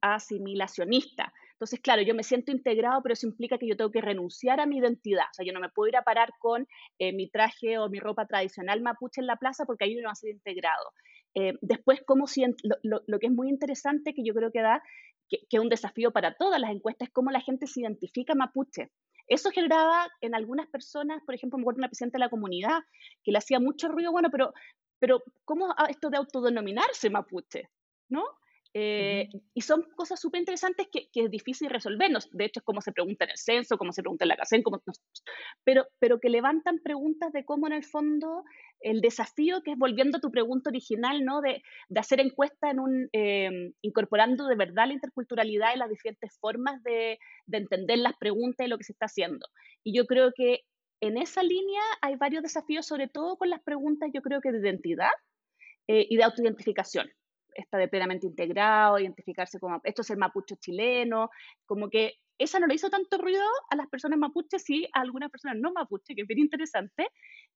asimilacionista. 0.00 1.32
Entonces, 1.54 1.80
claro, 1.80 2.02
yo 2.02 2.14
me 2.14 2.22
siento 2.22 2.52
integrado, 2.52 3.02
pero 3.02 3.14
eso 3.14 3.26
implica 3.26 3.58
que 3.58 3.66
yo 3.66 3.76
tengo 3.76 3.90
que 3.90 4.00
renunciar 4.00 4.60
a 4.60 4.66
mi 4.66 4.78
identidad. 4.78 5.24
O 5.32 5.34
sea, 5.34 5.44
yo 5.44 5.52
no 5.52 5.58
me 5.58 5.70
puedo 5.70 5.88
ir 5.88 5.96
a 5.96 6.02
parar 6.02 6.30
con 6.38 6.68
eh, 7.00 7.12
mi 7.12 7.28
traje 7.28 7.78
o 7.78 7.88
mi 7.88 7.98
ropa 7.98 8.26
tradicional 8.26 8.80
mapuche 8.80 9.20
en 9.20 9.26
la 9.26 9.36
plaza 9.36 9.64
porque 9.66 9.84
ahí 9.84 9.96
no 9.96 10.06
va 10.06 10.12
a 10.12 10.14
ser 10.14 10.30
integrado. 10.30 10.92
Eh, 11.34 11.54
después, 11.62 12.00
como 12.06 12.28
si, 12.28 12.44
lo, 12.62 13.02
lo, 13.06 13.18
que 13.18 13.26
es 13.26 13.32
muy 13.32 13.48
interesante, 13.48 14.14
que 14.14 14.22
yo 14.24 14.34
creo 14.34 14.52
que 14.52 14.62
da, 14.62 14.82
que, 15.28 15.40
es 15.50 15.60
un 15.60 15.68
desafío 15.68 16.12
para 16.12 16.36
todas 16.36 16.60
las 16.60 16.70
encuestas, 16.70 17.08
es 17.08 17.12
cómo 17.12 17.32
la 17.32 17.40
gente 17.40 17.66
se 17.66 17.80
identifica 17.80 18.36
mapuche. 18.36 18.92
Eso 19.26 19.50
generaba 19.50 20.06
en 20.20 20.36
algunas 20.36 20.68
personas, 20.68 21.22
por 21.26 21.34
ejemplo, 21.34 21.58
me 21.58 21.62
acuerdo 21.62 21.78
una 21.78 21.88
presidenta 21.88 22.18
de 22.18 22.24
la 22.24 22.30
comunidad 22.30 22.82
que 23.24 23.32
le 23.32 23.38
hacía 23.38 23.58
mucho 23.58 23.88
ruido, 23.88 24.12
bueno, 24.12 24.28
pero, 24.30 24.52
pero 25.00 25.24
¿cómo 25.44 25.74
esto 25.88 26.08
de 26.08 26.18
autodenominarse 26.18 27.10
mapuche? 27.10 27.68
¿No? 28.08 28.22
Eh, 28.76 29.28
y 29.54 29.60
son 29.60 29.84
cosas 29.94 30.20
súper 30.20 30.40
interesantes 30.40 30.88
que, 30.90 31.08
que, 31.12 31.22
es 31.22 31.30
difícil 31.30 31.70
resolvernos. 31.70 32.28
De 32.32 32.46
hecho, 32.46 32.58
es 32.58 32.64
como 32.64 32.80
se 32.80 32.90
pregunta 32.90 33.24
en 33.24 33.30
el 33.30 33.38
censo, 33.38 33.78
como 33.78 33.92
se 33.92 34.02
pregunta 34.02 34.24
en 34.24 34.30
la 34.30 34.36
CACEN, 34.36 34.64
como, 34.64 34.82
pero, 35.62 35.86
pero 36.00 36.18
que 36.18 36.28
levantan 36.28 36.80
preguntas 36.80 37.32
de 37.32 37.44
cómo 37.44 37.68
en 37.68 37.74
el 37.74 37.84
fondo 37.84 38.42
el 38.80 39.00
desafío 39.00 39.62
que 39.62 39.72
es 39.72 39.78
volviendo 39.78 40.18
a 40.18 40.20
tu 40.20 40.32
pregunta 40.32 40.70
original, 40.70 41.24
¿no? 41.24 41.40
De, 41.40 41.62
de 41.88 42.00
hacer 42.00 42.18
encuesta 42.18 42.68
en 42.68 42.80
un, 42.80 43.08
eh, 43.12 43.72
incorporando 43.80 44.48
de 44.48 44.56
verdad 44.56 44.88
la 44.88 44.94
interculturalidad 44.94 45.72
y 45.72 45.78
las 45.78 45.88
diferentes 45.88 46.36
formas 46.40 46.82
de, 46.82 47.20
de 47.46 47.58
entender 47.58 47.98
las 47.98 48.16
preguntas 48.18 48.66
y 48.66 48.70
lo 48.70 48.76
que 48.76 48.84
se 48.84 48.92
está 48.92 49.06
haciendo. 49.06 49.46
Y 49.84 49.96
yo 49.96 50.04
creo 50.06 50.32
que 50.34 50.62
en 51.00 51.16
esa 51.16 51.44
línea 51.44 51.82
hay 52.02 52.16
varios 52.16 52.42
desafíos, 52.42 52.86
sobre 52.86 53.06
todo 53.06 53.36
con 53.36 53.50
las 53.50 53.62
preguntas, 53.62 54.10
yo 54.12 54.20
creo 54.20 54.40
que 54.40 54.50
de 54.50 54.58
identidad 54.58 55.12
eh, 55.86 56.06
y 56.10 56.16
de 56.16 56.24
autoidentificación 56.24 57.08
está 57.54 57.78
de 57.78 57.88
plenamente 57.88 58.26
integrado, 58.26 58.98
identificarse 58.98 59.58
como, 59.58 59.80
esto 59.84 60.02
es 60.02 60.10
el 60.10 60.18
mapuche 60.18 60.56
chileno, 60.56 61.30
como 61.66 61.88
que 61.88 62.14
esa 62.38 62.58
no 62.58 62.66
le 62.66 62.74
hizo 62.74 62.90
tanto 62.90 63.18
ruido 63.18 63.44
a 63.70 63.76
las 63.76 63.88
personas 63.88 64.18
mapuches, 64.18 64.62
sí 64.62 64.86
a 64.92 65.00
algunas 65.00 65.30
personas 65.30 65.58
no 65.60 65.72
mapuche, 65.72 66.14
que 66.14 66.22
es 66.22 66.28
bien 66.28 66.40
interesante, 66.40 67.08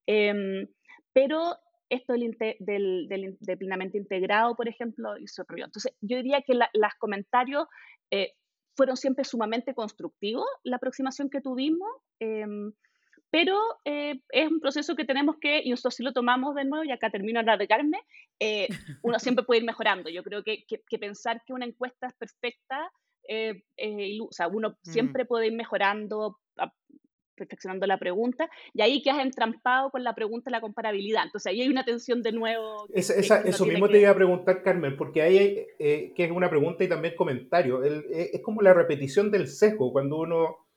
em, 0.06 0.66
pero 1.12 1.56
esto 1.90 2.12
del, 2.12 2.37
del, 2.61 3.08
del, 3.08 3.58
plenamente 3.58 3.98
integrado, 3.98 4.54
por 4.54 4.68
ejemplo, 4.68 5.16
hizo 5.18 5.42
ruido. 5.48 5.66
Entonces, 5.66 5.92
yo 6.00 6.18
diría 6.18 6.42
que 6.42 6.54
los 6.54 6.94
comentarios 6.98 7.66
eh, 8.11 8.32
fueron 8.76 8.96
siempre 8.96 9.24
sumamente 9.24 9.74
constructivos, 9.74 10.46
la 10.64 10.76
aproximación 10.76 11.30
que 11.30 11.40
tuvimos. 11.40 11.88
Eh, 12.20 12.44
pero 13.30 13.58
eh, 13.84 14.20
es 14.30 14.50
un 14.50 14.60
proceso 14.60 14.96
que 14.96 15.04
tenemos 15.04 15.36
que, 15.40 15.60
y 15.62 15.70
nosotros 15.70 15.94
sí 15.96 16.02
lo 16.02 16.12
tomamos 16.12 16.54
de 16.54 16.64
nuevo, 16.64 16.84
y 16.84 16.90
acá 16.90 17.10
termino 17.10 17.42
de 17.42 17.50
alargarme, 17.50 17.98
eh, 18.40 18.68
uno 19.02 19.18
siempre 19.18 19.44
puede 19.44 19.60
ir 19.60 19.66
mejorando. 19.66 20.08
Yo 20.10 20.22
creo 20.22 20.42
que, 20.42 20.64
que, 20.66 20.98
pensar 20.98 21.42
que 21.46 21.52
una 21.52 21.66
encuesta 21.66 22.06
es 22.06 22.14
perfecta, 22.14 22.90
eh, 23.28 23.62
o 24.20 24.32
sea, 24.32 24.48
uno 24.48 24.70
mm. 24.70 24.90
siempre 24.90 25.26
puede 25.26 25.48
ir 25.48 25.52
mejorando, 25.52 26.38
perfeccionando 27.36 27.86
la 27.86 27.98
pregunta, 27.98 28.48
y 28.72 28.80
ahí 28.80 29.02
que 29.02 29.10
has 29.10 29.20
entrampado 29.20 29.90
con 29.90 30.02
la 30.02 30.14
pregunta 30.14 30.46
de 30.46 30.52
la 30.52 30.62
comparabilidad. 30.62 31.24
Entonces 31.24 31.50
ahí 31.50 31.60
hay 31.60 31.68
una 31.68 31.84
tensión 31.84 32.22
de 32.22 32.32
nuevo. 32.32 32.86
eso 32.94 33.66
mismo 33.66 33.88
te 33.88 34.00
iba 34.00 34.10
a 34.10 34.14
preguntar, 34.14 34.62
Carmen, 34.62 34.96
porque 34.96 35.20
ahí 35.20 35.38
hay, 35.38 35.66
eh, 35.78 36.12
que 36.16 36.24
es 36.24 36.30
una 36.30 36.48
pregunta 36.48 36.82
y 36.82 36.88
también 36.88 37.14
comentario. 37.14 37.82
es 37.84 38.40
como 38.40 38.62
la 38.62 38.72
repetición 38.72 39.30
del 39.30 39.48
sesgo, 39.48 39.92
cuando 39.92 40.16
uno 40.16 40.67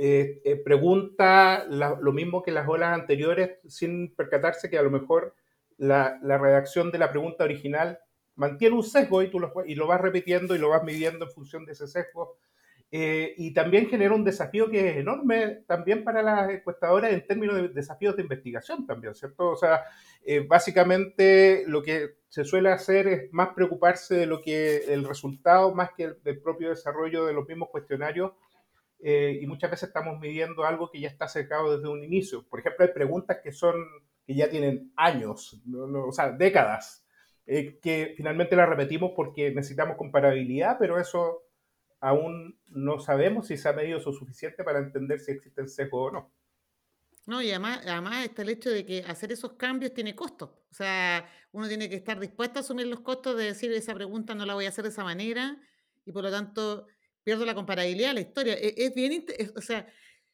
eh, 0.00 0.40
eh, 0.44 0.54
pregunta 0.54 1.66
lo 1.66 2.12
mismo 2.12 2.44
que 2.44 2.52
las 2.52 2.68
olas 2.68 2.94
anteriores 2.94 3.58
sin 3.66 4.14
percatarse 4.14 4.70
que 4.70 4.78
a 4.78 4.82
lo 4.82 4.92
mejor 4.92 5.34
la, 5.76 6.20
redacción 6.22 6.92
de 6.92 6.98
la 6.98 7.10
pregunta 7.10 7.42
original 7.42 7.98
mantiene 8.36 8.76
un 8.76 8.84
sesgo 8.84 9.24
y 9.24 9.28
tú 9.28 9.40
lo, 9.40 9.52
y 9.66 9.74
lo 9.74 9.88
vas 9.88 10.00
repitiendo 10.00 10.54
y 10.54 10.60
lo 10.60 10.68
vas 10.68 10.84
midiendo 10.84 11.24
en 11.24 11.32
función 11.32 11.64
de 11.64 11.72
ese 11.72 11.88
sesgo. 11.88 12.38
Eh, 12.92 13.34
y 13.38 13.52
también 13.52 13.88
genera 13.88 14.14
un 14.14 14.22
desafío 14.22 14.70
que 14.70 14.88
es 14.88 14.96
enorme 14.98 15.64
también 15.66 16.04
para 16.04 16.22
las 16.22 16.48
encuestadoras 16.48 17.12
en 17.12 17.26
términos 17.26 17.56
de 17.56 17.68
desafíos 17.68 18.14
de 18.14 18.22
investigación 18.22 18.86
también, 18.86 19.16
¿cierto? 19.16 19.50
O 19.50 19.56
sea, 19.56 19.82
básicamente 20.46 21.64
lo 21.66 21.82
que 21.82 22.18
se 22.28 22.44
suele 22.44 22.70
hacer 22.70 23.08
es 23.08 23.32
más 23.32 23.48
preocuparse 23.48 24.14
de 24.14 24.26
lo 24.26 24.40
que 24.42 24.76
el 24.92 25.04
resultado 25.04 25.74
más 25.74 25.90
que 25.96 26.04
el, 26.04 26.22
del 26.22 26.40
propio 26.40 26.70
desarrollo 26.70 27.26
de 27.26 27.32
los 27.32 27.48
mismos 27.48 27.70
cuestionarios 27.70 28.30
eh, 29.00 29.38
y 29.40 29.46
muchas 29.46 29.70
veces 29.70 29.88
estamos 29.88 30.18
midiendo 30.18 30.64
algo 30.64 30.90
que 30.90 31.00
ya 31.00 31.08
está 31.08 31.28
secado 31.28 31.76
desde 31.76 31.88
un 31.88 32.02
inicio. 32.02 32.46
Por 32.48 32.60
ejemplo, 32.60 32.84
hay 32.84 32.92
preguntas 32.92 33.38
que 33.42 33.52
son 33.52 33.74
que 34.26 34.34
ya 34.34 34.50
tienen 34.50 34.92
años, 34.94 35.58
o 35.72 36.12
sea, 36.12 36.32
décadas, 36.32 37.02
eh, 37.46 37.78
que 37.80 38.12
finalmente 38.14 38.56
las 38.56 38.68
repetimos 38.68 39.12
porque 39.16 39.50
necesitamos 39.52 39.96
comparabilidad, 39.96 40.76
pero 40.78 41.00
eso 41.00 41.44
aún 42.00 42.60
no 42.66 43.00
sabemos 43.00 43.46
si 43.46 43.56
se 43.56 43.70
ha 43.70 43.72
medido 43.72 43.98
lo 43.98 44.12
suficiente 44.12 44.62
para 44.64 44.80
entender 44.80 45.18
si 45.20 45.32
existe 45.32 45.62
el 45.62 45.70
sesgo 45.70 46.02
o 46.02 46.10
no. 46.10 46.32
No, 47.24 47.40
y 47.40 47.50
además, 47.50 47.80
además 47.86 48.24
está 48.24 48.42
el 48.42 48.50
hecho 48.50 48.68
de 48.70 48.84
que 48.84 49.02
hacer 49.06 49.32
esos 49.32 49.52
cambios 49.54 49.94
tiene 49.94 50.14
costos. 50.14 50.50
O 50.70 50.74
sea, 50.74 51.26
uno 51.52 51.68
tiene 51.68 51.88
que 51.88 51.96
estar 51.96 52.20
dispuesto 52.20 52.58
a 52.58 52.62
asumir 52.62 52.86
los 52.86 53.00
costos 53.00 53.36
de 53.36 53.44
decir 53.44 53.72
esa 53.72 53.94
pregunta 53.94 54.34
no 54.34 54.44
la 54.44 54.54
voy 54.54 54.66
a 54.66 54.68
hacer 54.68 54.84
de 54.84 54.90
esa 54.90 55.04
manera 55.04 55.56
y 56.04 56.12
por 56.12 56.22
lo 56.22 56.30
tanto 56.30 56.86
pierdo 57.28 57.44
la 57.44 57.54
comparabilidad 57.54 58.08
de 58.08 58.14
la 58.14 58.20
historia. 58.22 58.54
E, 58.54 58.72
es, 58.74 58.94
bien, 58.94 59.22
o 59.54 59.60
sea, 59.60 59.86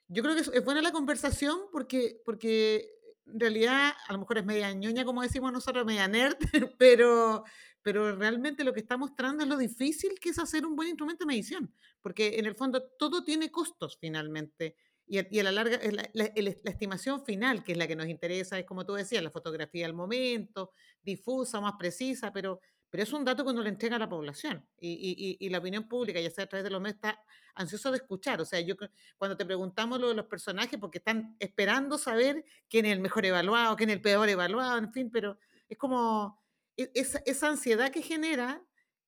yo 0.06 0.22
creo 0.22 0.36
que 0.36 0.42
es, 0.42 0.64
buena 0.64 0.80
la 0.80 0.92
conversación 0.92 1.58
porque, 1.72 2.22
porque 2.24 2.88
en 3.26 3.40
realidad 3.40 3.94
a 4.06 4.12
lo 4.12 4.20
mejor 4.20 4.38
es 4.38 4.44
media 4.44 4.72
ñoña, 4.72 5.04
como 5.04 5.20
decimos 5.22 5.52
nosotros, 5.52 5.84
media 5.84 6.06
nerd, 6.06 6.36
pero, 6.78 7.42
pero 7.82 8.14
realmente 8.14 8.62
lo 8.62 8.72
que 8.72 8.78
está 8.78 8.96
mostrando 8.96 9.42
es 9.42 9.48
lo 9.48 9.56
difícil 9.56 10.20
que 10.20 10.28
es 10.28 10.38
hacer 10.38 10.64
un 10.64 10.76
buen 10.76 10.86
instrumento 10.86 11.24
de 11.24 11.34
medición, 11.34 11.74
porque 12.00 12.38
en 12.38 12.46
el 12.46 12.54
fondo 12.54 12.80
todo 12.96 13.24
tiene 13.24 13.50
costos 13.50 13.98
finalmente. 14.00 14.76
Y, 15.04 15.18
y 15.36 15.40
a 15.40 15.42
la 15.42 15.50
larga, 15.50 15.80
la, 15.90 16.08
la, 16.12 16.30
la, 16.32 16.70
estimación 16.70 17.24
final, 17.24 17.64
que 17.64 17.72
es 17.72 17.78
la 17.78 17.88
que 17.88 17.96
nos 17.96 18.06
interesa, 18.06 18.56
es 18.56 18.66
como 18.66 18.86
tú 18.86 18.94
decías, 18.94 19.24
la 19.24 19.32
fotografía 19.32 19.84
del 19.84 19.94
momento, 19.94 20.70
difusa, 21.02 21.60
más 21.60 21.74
precisa, 21.76 22.32
pero 22.32 22.60
pero 22.94 23.02
es 23.02 23.12
un 23.12 23.24
dato 23.24 23.42
que 23.42 23.50
uno 23.50 23.60
le 23.60 23.70
entrega 23.70 23.96
a 23.96 23.98
la 23.98 24.08
población 24.08 24.64
y, 24.78 25.48
la 25.48 25.58
opinión 25.58 25.88
pública, 25.88 26.20
ya 26.20 26.30
sea 26.30 26.44
a 26.44 26.46
través 26.46 26.62
de 26.62 26.70
los 26.70 26.80
medios, 26.80 26.94
está 26.94 27.20
ansioso 27.56 27.90
de 27.90 27.96
escuchar. 27.96 28.40
O 28.40 28.44
sea, 28.44 28.60
yo 28.60 28.76
cuando 29.18 29.36
te 29.36 29.44
preguntamos 29.44 29.98
lo 29.98 30.10
de 30.10 30.14
los 30.14 30.26
personajes, 30.26 30.78
porque 30.78 30.98
están 30.98 31.34
esperando 31.40 31.98
saber 31.98 32.44
quién 32.68 32.86
es 32.86 32.92
el 32.92 33.00
mejor 33.00 33.26
evaluado, 33.26 33.74
quién 33.74 33.90
es 33.90 33.96
el 33.96 34.00
peor 34.00 34.28
evaluado, 34.28 34.78
en 34.78 34.92
fin, 34.92 35.10
pero 35.10 35.36
es 35.68 35.76
como 35.76 36.40
e, 36.76 36.88
esa, 36.94 37.48
ansiedad 37.48 37.90
que 37.90 38.00
genera 38.00 38.62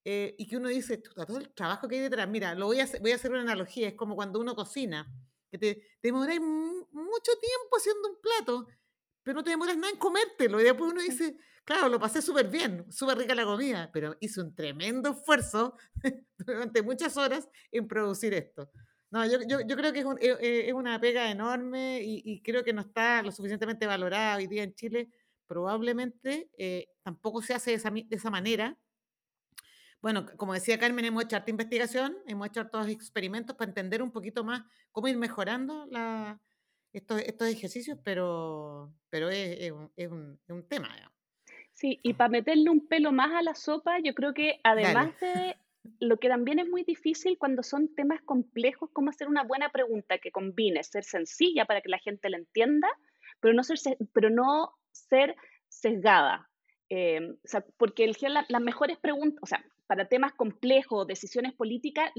eh, 0.04 0.34
y 0.36 0.48
que 0.48 0.56
uno 0.56 0.68
dice, 0.68 0.98
todo 0.98 1.38
el 1.38 1.54
trabajo 1.54 1.86
que 1.86 1.94
hay 1.94 2.02
detrás, 2.02 2.28
mira, 2.28 2.56
lo 2.56 2.66
voy 2.66 2.80
a 2.80 2.84
hacer, 2.84 3.00
voy 3.00 3.12
a 3.12 3.14
hacer 3.14 3.30
una 3.30 3.42
analogía, 3.42 3.86
es 3.86 3.94
como 3.94 4.16
cuando 4.16 4.40
uno 4.40 4.56
cocina, 4.56 5.08
que 5.48 5.58
te, 5.58 5.74
te 5.76 6.08
demoráis 6.08 6.40
mucho 6.40 7.32
tiempo 7.40 7.76
haciendo 7.76 8.08
un 8.08 8.20
plato, 8.20 8.66
pero 9.26 9.34
no 9.34 9.42
te 9.42 9.50
demoras 9.50 9.76
nada 9.76 9.90
en 9.90 9.98
comértelo, 9.98 10.60
y 10.60 10.62
después 10.64 10.92
uno 10.92 11.02
dice 11.02 11.36
Claro, 11.66 11.88
lo 11.88 11.98
pasé 11.98 12.22
súper 12.22 12.48
bien, 12.48 12.86
súper 12.92 13.18
rica 13.18 13.34
la 13.34 13.44
comida, 13.44 13.90
pero 13.92 14.16
hice 14.20 14.40
un 14.40 14.54
tremendo 14.54 15.10
esfuerzo 15.10 15.76
durante 16.38 16.80
muchas 16.80 17.16
horas 17.16 17.48
en 17.72 17.88
producir 17.88 18.34
esto. 18.34 18.70
No, 19.10 19.26
yo, 19.26 19.40
yo, 19.48 19.60
yo 19.66 19.76
creo 19.76 19.92
que 19.92 19.98
es, 19.98 20.04
un, 20.04 20.16
eh, 20.20 20.36
eh, 20.40 20.64
es, 20.68 20.72
una 20.72 21.00
pega 21.00 21.28
enorme 21.28 22.00
y, 22.04 22.22
y, 22.24 22.40
creo 22.40 22.62
que 22.62 22.72
no 22.72 22.82
está 22.82 23.20
lo 23.22 23.32
suficientemente 23.32 23.84
valorada 23.84 24.36
hoy 24.36 24.46
día 24.46 24.62
en 24.62 24.74
Chile. 24.76 25.10
Probablemente 25.48 26.50
eh, 26.56 26.86
tampoco 27.02 27.42
se 27.42 27.54
hace 27.54 27.70
de 27.72 27.76
esa, 27.78 27.90
de 27.90 28.06
esa, 28.10 28.30
manera. 28.30 28.78
Bueno, 30.00 30.24
como 30.36 30.54
decía 30.54 30.78
Carmen, 30.78 31.04
hemos 31.04 31.24
hecho 31.24 31.34
harta 31.34 31.50
investigación, 31.50 32.16
hemos 32.28 32.46
hecho 32.46 32.68
todos 32.68 32.86
experimentos 32.86 33.56
para 33.56 33.70
entender 33.70 34.04
un 34.04 34.12
poquito 34.12 34.44
más 34.44 34.62
cómo 34.92 35.08
ir 35.08 35.16
mejorando 35.16 35.86
la, 35.90 36.40
estos, 36.96 37.20
estos 37.20 37.48
ejercicios, 37.48 37.98
pero, 38.02 38.92
pero 39.10 39.28
es, 39.28 39.58
es, 39.60 39.72
un, 39.72 39.90
es 39.96 40.10
un, 40.10 40.38
un 40.48 40.68
tema. 40.68 40.88
Digamos. 40.94 41.16
Sí, 41.72 42.00
y 42.02 42.14
para 42.14 42.30
meterle 42.30 42.70
un 42.70 42.88
pelo 42.88 43.12
más 43.12 43.32
a 43.32 43.42
la 43.42 43.54
sopa, 43.54 43.98
yo 44.02 44.14
creo 44.14 44.32
que 44.32 44.60
además 44.64 45.18
de 45.20 45.56
lo 46.00 46.16
que 46.16 46.28
también 46.28 46.58
es 46.58 46.68
muy 46.68 46.84
difícil 46.84 47.36
cuando 47.36 47.62
son 47.62 47.94
temas 47.94 48.22
complejos, 48.22 48.90
como 48.92 49.10
hacer 49.10 49.28
una 49.28 49.44
buena 49.44 49.68
pregunta 49.68 50.18
que 50.18 50.32
combine 50.32 50.82
ser 50.82 51.04
sencilla 51.04 51.66
para 51.66 51.82
que 51.82 51.90
la 51.90 51.98
gente 51.98 52.30
la 52.30 52.38
entienda, 52.38 52.88
pero 53.40 53.52
no 53.52 53.62
ser, 53.62 53.78
pero 54.14 54.30
no 54.30 54.72
ser 54.90 55.36
sesgada. 55.68 56.48
Eh, 56.88 57.20
o 57.30 57.48
sea, 57.48 57.62
porque 57.76 58.04
el, 58.04 58.16
la, 58.22 58.46
las 58.48 58.62
mejores 58.62 58.96
preguntas, 58.96 59.38
o 59.42 59.46
sea, 59.46 59.62
para 59.86 60.08
temas 60.08 60.32
complejos, 60.32 61.06
decisiones 61.06 61.52
políticas, 61.52 62.10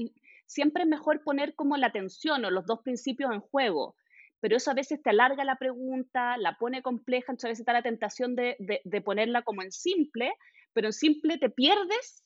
siempre 0.46 0.84
es 0.84 0.88
mejor 0.88 1.24
poner 1.24 1.56
como 1.56 1.76
la 1.76 1.88
atención 1.88 2.44
o 2.44 2.50
los 2.50 2.64
dos 2.64 2.80
principios 2.82 3.32
en 3.32 3.40
juego 3.40 3.96
pero 4.40 4.56
eso 4.56 4.70
a 4.70 4.74
veces 4.74 5.02
te 5.02 5.10
alarga 5.10 5.44
la 5.44 5.56
pregunta, 5.56 6.36
la 6.36 6.56
pone 6.58 6.82
compleja, 6.82 7.32
entonces 7.32 7.46
a 7.46 7.48
veces 7.48 7.60
está 7.60 7.72
la 7.72 7.82
tentación 7.82 8.36
de, 8.36 8.56
de, 8.58 9.00
ponerla 9.00 9.42
como 9.42 9.62
en 9.62 9.72
simple, 9.72 10.32
pero 10.72 10.88
en 10.88 10.92
simple 10.92 11.38
te 11.38 11.50
pierdes 11.50 12.24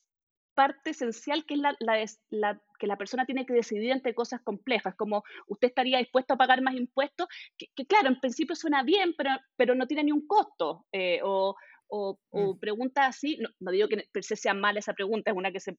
parte 0.55 0.91
esencial 0.91 1.47
que 1.47 1.55
es 1.55 1.61
la, 1.61 1.75
la, 1.81 2.05
la, 2.31 2.61
que 2.79 2.87
la 2.87 2.99
persona 2.99 3.25
tiene 3.25 3.47
que 3.47 3.55
decidir 3.55 3.91
entre 3.91 4.15
cosas 4.15 4.43
complejas, 4.43 4.95
como 4.97 5.23
usted 5.47 5.69
estaría 5.69 5.99
dispuesto 5.99 6.35
a 6.35 6.37
pagar 6.37 6.61
más 6.61 6.75
impuestos, 6.75 7.27
que, 7.57 7.87
claro, 7.87 8.09
en 8.09 8.21
principio 8.21 8.55
suena 8.55 8.83
bien, 8.83 9.15
pero, 9.17 9.31
pero 9.57 9.75
no 9.75 9.87
tiene 9.87 10.05
ni 10.05 10.13
un 10.13 10.27
costo, 10.27 10.85
eh, 10.93 11.21
o, 11.23 11.57
o, 11.89 12.19
o, 12.31 12.55
mm. 12.55 12.59
preguntas 12.59 13.07
así, 13.07 13.39
no, 13.61 13.71
digo 13.71 13.89
que 13.89 14.09
per 14.13 14.25
se 14.25 14.37
sea 14.37 14.55
mala 14.55 14.79
esa 14.79 14.95
pregunta, 14.95 15.31
es 15.31 15.37
una 15.37 15.53
que 15.53 15.61
se, 15.61 15.77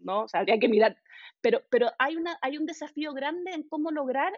no, 0.00 0.22
o 0.22 0.28
sea, 0.28 0.40
habría 0.40 0.58
que 0.58 0.68
mirar, 0.68 0.96
pero, 1.40 1.62
pero 1.70 1.90
hay, 1.98 2.16
una, 2.16 2.38
hay 2.42 2.58
un 2.58 2.66
desafío 2.66 3.12
grande 3.12 3.52
en 3.52 3.68
cómo 3.68 3.90
lograr 3.90 4.32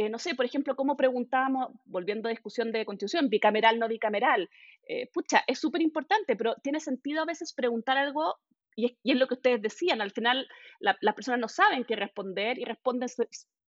eh, 0.00 0.08
no 0.08 0.18
sé, 0.18 0.34
por 0.34 0.46
ejemplo, 0.46 0.76
cómo 0.76 0.96
preguntábamos, 0.96 1.72
volviendo 1.84 2.26
a 2.26 2.30
discusión 2.30 2.72
de 2.72 2.86
constitución, 2.86 3.28
bicameral, 3.28 3.78
no 3.78 3.86
bicameral. 3.86 4.48
Eh, 4.88 5.10
pucha, 5.12 5.44
es 5.46 5.58
súper 5.58 5.82
importante, 5.82 6.36
pero 6.36 6.54
tiene 6.62 6.80
sentido 6.80 7.20
a 7.20 7.26
veces 7.26 7.52
preguntar 7.52 7.98
algo, 7.98 8.36
y 8.74 8.86
es, 8.86 9.16
lo 9.18 9.28
que 9.28 9.34
ustedes 9.34 9.60
decían, 9.60 10.00
al 10.00 10.10
final 10.10 10.48
las 10.78 11.14
personas 11.14 11.38
no 11.38 11.48
saben 11.48 11.84
qué 11.84 11.96
responder 11.96 12.58
y 12.58 12.64
responden 12.64 13.10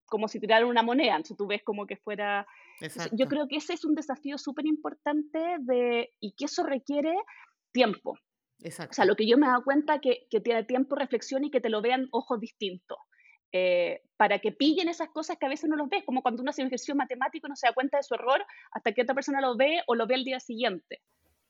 como 0.05 0.29
si 0.29 0.39
tiraran 0.39 0.69
una 0.69 0.83
moneda, 0.83 1.17
entonces 1.17 1.35
tú 1.35 1.47
ves 1.47 1.63
como 1.65 1.85
que 1.85 1.97
fuera... 1.97 2.47
Yo 3.11 3.27
creo 3.27 3.49
que 3.49 3.57
ese 3.57 3.73
es 3.73 3.83
un 3.83 3.93
desafío 3.93 4.37
súper 4.37 4.65
importante 4.67 5.57
de, 5.59 6.13
y 6.21 6.31
que 6.37 6.45
eso 6.45 6.63
requiere 6.63 7.13
tiempo. 7.73 8.17
O 8.63 8.93
sea, 8.93 9.03
lo 9.03 9.17
que 9.17 9.27
yo 9.27 9.37
me 9.37 9.47
he 9.47 9.49
dado 9.49 9.65
cuenta 9.65 9.99
que, 9.99 10.27
que 10.29 10.39
tiene 10.39 10.63
tiempo, 10.63 10.95
reflexión 10.95 11.43
y 11.43 11.51
que 11.51 11.59
te 11.59 11.69
lo 11.69 11.81
vean 11.81 12.07
ojos 12.11 12.39
distintos. 12.39 12.99
Eh, 13.53 14.01
para 14.15 14.39
que 14.39 14.53
pillen 14.53 14.87
esas 14.87 15.09
cosas 15.09 15.37
que 15.37 15.45
a 15.45 15.49
veces 15.49 15.69
no 15.69 15.75
los 15.75 15.89
ves, 15.89 16.03
como 16.05 16.21
cuando 16.21 16.41
uno 16.41 16.51
hace 16.51 16.61
un 16.61 16.67
ejercicio 16.67 16.95
matemático 16.95 17.47
y 17.47 17.49
no 17.49 17.55
se 17.55 17.67
da 17.67 17.73
cuenta 17.73 17.97
de 17.97 18.03
su 18.03 18.13
error 18.13 18.45
hasta 18.71 18.93
que 18.93 19.01
otra 19.01 19.15
persona 19.15 19.41
lo 19.41 19.57
ve 19.57 19.81
o 19.87 19.95
lo 19.95 20.07
ve 20.07 20.15
al 20.15 20.23
día 20.23 20.39
siguiente. 20.39 21.01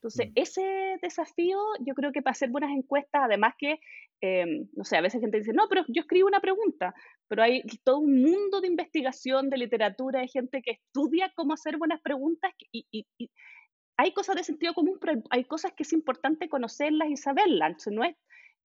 Entonces, 0.01 0.29
mm. 0.29 0.31
ese 0.33 0.97
desafío, 0.99 1.59
yo 1.85 1.93
creo 1.93 2.11
que 2.11 2.23
para 2.23 2.31
hacer 2.31 2.49
buenas 2.49 2.71
encuestas, 2.71 3.21
además 3.23 3.53
que, 3.55 3.79
em, 4.19 4.67
no 4.73 4.83
sé, 4.83 4.97
a 4.97 5.01
veces 5.01 5.21
gente 5.21 5.37
dice, 5.37 5.53
no, 5.53 5.67
pero 5.69 5.83
yo 5.89 6.01
escribo 6.01 6.27
una 6.27 6.39
pregunta, 6.39 6.95
pero 7.27 7.43
hay 7.43 7.61
todo 7.83 7.99
un 7.99 8.19
mundo 8.19 8.61
de 8.61 8.67
investigación, 8.67 9.51
de 9.51 9.57
literatura, 9.57 10.21
de 10.21 10.27
gente 10.27 10.63
que 10.63 10.71
estudia 10.71 11.31
cómo 11.35 11.53
hacer 11.53 11.77
buenas 11.77 12.01
preguntas 12.01 12.51
y, 12.71 13.05
hay 13.97 14.13
cosas 14.13 14.35
de 14.35 14.43
sentido 14.43 14.73
común, 14.73 14.97
pero 14.99 15.21
hay 15.29 15.43
cosas 15.43 15.73
que 15.73 15.83
es 15.83 15.93
importante 15.93 16.49
conocerlas 16.49 17.09
y 17.09 17.17
saberlas. 17.17 17.69
Entonces, 17.69 17.93
no 17.93 18.03
es, 18.03 18.15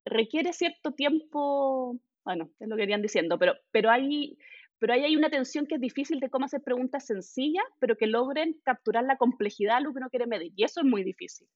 requiere 0.04 0.52
cierto 0.52 0.92
tiempo, 0.92 1.98
bueno, 2.24 2.50
es 2.58 2.68
lo 2.68 2.76
que 2.76 2.82
irían 2.82 3.02
diciendo, 3.02 3.38
pero, 3.38 3.54
pero 3.70 3.90
hay 3.90 4.36
pero 4.78 4.92
ahí 4.92 5.04
hay 5.04 5.16
una 5.16 5.30
tensión 5.30 5.66
que 5.66 5.76
es 5.76 5.80
difícil 5.80 6.20
de 6.20 6.28
cómo 6.28 6.44
hacer 6.44 6.62
preguntas 6.62 7.06
sencillas, 7.06 7.64
pero 7.78 7.96
que 7.96 8.06
logren 8.06 8.60
capturar 8.64 9.04
la 9.04 9.16
complejidad 9.16 9.78
de 9.78 9.84
lo 9.84 9.92
que 9.92 9.98
uno 9.98 10.10
quiere 10.10 10.26
medir. 10.26 10.52
Y 10.56 10.64
eso 10.64 10.80
es 10.80 10.86
muy 10.86 11.02
difícil. 11.02 11.48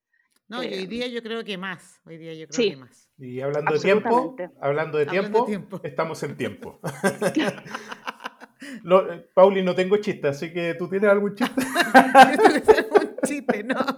No, 0.48 0.62
y 0.62 0.68
hoy 0.68 0.84
eh, 0.84 0.86
día 0.86 1.06
yo 1.08 1.22
creo 1.22 1.44
que 1.44 1.58
más. 1.58 2.00
Hoy 2.06 2.16
día 2.16 2.32
yo 2.32 2.48
creo 2.48 2.70
que 2.70 2.76
más. 2.76 3.10
Y 3.18 3.40
hablando 3.40 3.74
de 3.74 3.80
tiempo, 3.80 4.36
hablando 4.60 4.96
de 4.96 5.06
tiempo, 5.06 5.46
estamos 5.84 6.22
en 6.22 6.36
tiempo. 6.38 6.80
no, 8.82 9.12
eh, 9.12 9.28
Pauli, 9.34 9.62
no 9.62 9.74
tengo 9.74 9.98
chiste, 9.98 10.28
así 10.28 10.50
que 10.50 10.74
tú 10.74 10.88
tienes 10.88 11.10
algún 11.10 11.34
chiste. 11.34 11.60
un 12.98 13.16
chiste, 13.26 13.62
no. 13.62 13.97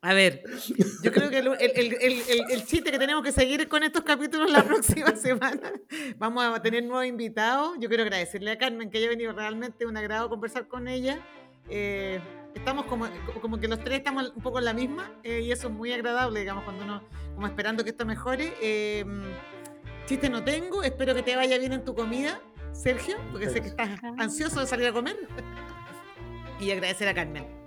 A 0.00 0.14
ver, 0.14 0.44
yo 1.02 1.12
creo 1.12 1.28
que 1.28 1.38
el, 1.38 2.64
chiste 2.66 2.92
que 2.92 2.98
tenemos 3.00 3.24
que 3.24 3.32
seguir 3.32 3.66
con 3.66 3.82
estos 3.82 4.04
capítulos 4.04 4.48
la 4.48 4.62
próxima 4.62 5.10
semana, 5.16 5.72
vamos 6.16 6.44
a 6.44 6.62
tener 6.62 6.84
nuevos 6.84 7.06
invitados. 7.06 7.76
Yo 7.80 7.88
quiero 7.88 8.04
agradecerle 8.04 8.52
a 8.52 8.58
Carmen 8.58 8.90
que 8.90 8.98
haya 8.98 9.08
venido 9.08 9.32
realmente 9.32 9.86
un 9.86 9.96
agrado 9.96 10.28
conversar 10.28 10.68
con 10.68 10.86
ella. 10.86 11.20
Eh, 11.68 12.20
estamos 12.54 12.86
como, 12.86 13.08
como 13.40 13.58
que 13.58 13.66
los 13.66 13.82
tres 13.82 13.98
estamos 13.98 14.32
un 14.36 14.42
poco 14.42 14.60
en 14.60 14.66
la 14.66 14.72
misma 14.72 15.12
eh, 15.24 15.40
y 15.40 15.50
eso 15.50 15.66
es 15.66 15.74
muy 15.74 15.92
agradable, 15.92 16.40
digamos, 16.40 16.62
cuando 16.62 16.84
uno, 16.84 17.02
como 17.34 17.48
esperando 17.48 17.82
que 17.82 17.90
esto 17.90 18.06
mejore. 18.06 18.54
Eh, 18.62 19.04
chiste 20.06 20.30
no 20.30 20.44
tengo, 20.44 20.84
espero 20.84 21.12
que 21.12 21.24
te 21.24 21.34
vaya 21.34 21.58
bien 21.58 21.72
en 21.72 21.84
tu 21.84 21.96
comida, 21.96 22.40
Sergio, 22.72 23.16
porque 23.32 23.50
sé 23.50 23.60
que 23.62 23.68
estás 23.68 23.98
ansioso 24.16 24.60
de 24.60 24.66
salir 24.68 24.86
a 24.86 24.92
comer. 24.92 25.16
y 26.60 26.70
agradecer 26.70 27.08
a 27.08 27.14
Carmen. 27.14 27.57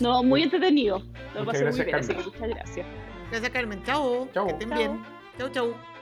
No, 0.00 0.22
muy 0.22 0.42
entretenido. 0.42 1.02
Lo 1.34 1.44
pasé 1.44 1.64
muy 1.64 1.80
bien, 1.84 1.94
así 1.94 2.14
que 2.14 2.22
muchas 2.22 2.48
gracias. 2.48 2.86
Gracias, 3.30 3.50
Carmen. 3.50 3.82
Chao. 3.84 4.28
Que 4.32 4.40
estén 4.52 4.70
bien. 4.70 5.02
Chao, 5.38 5.48
chao. 5.50 5.97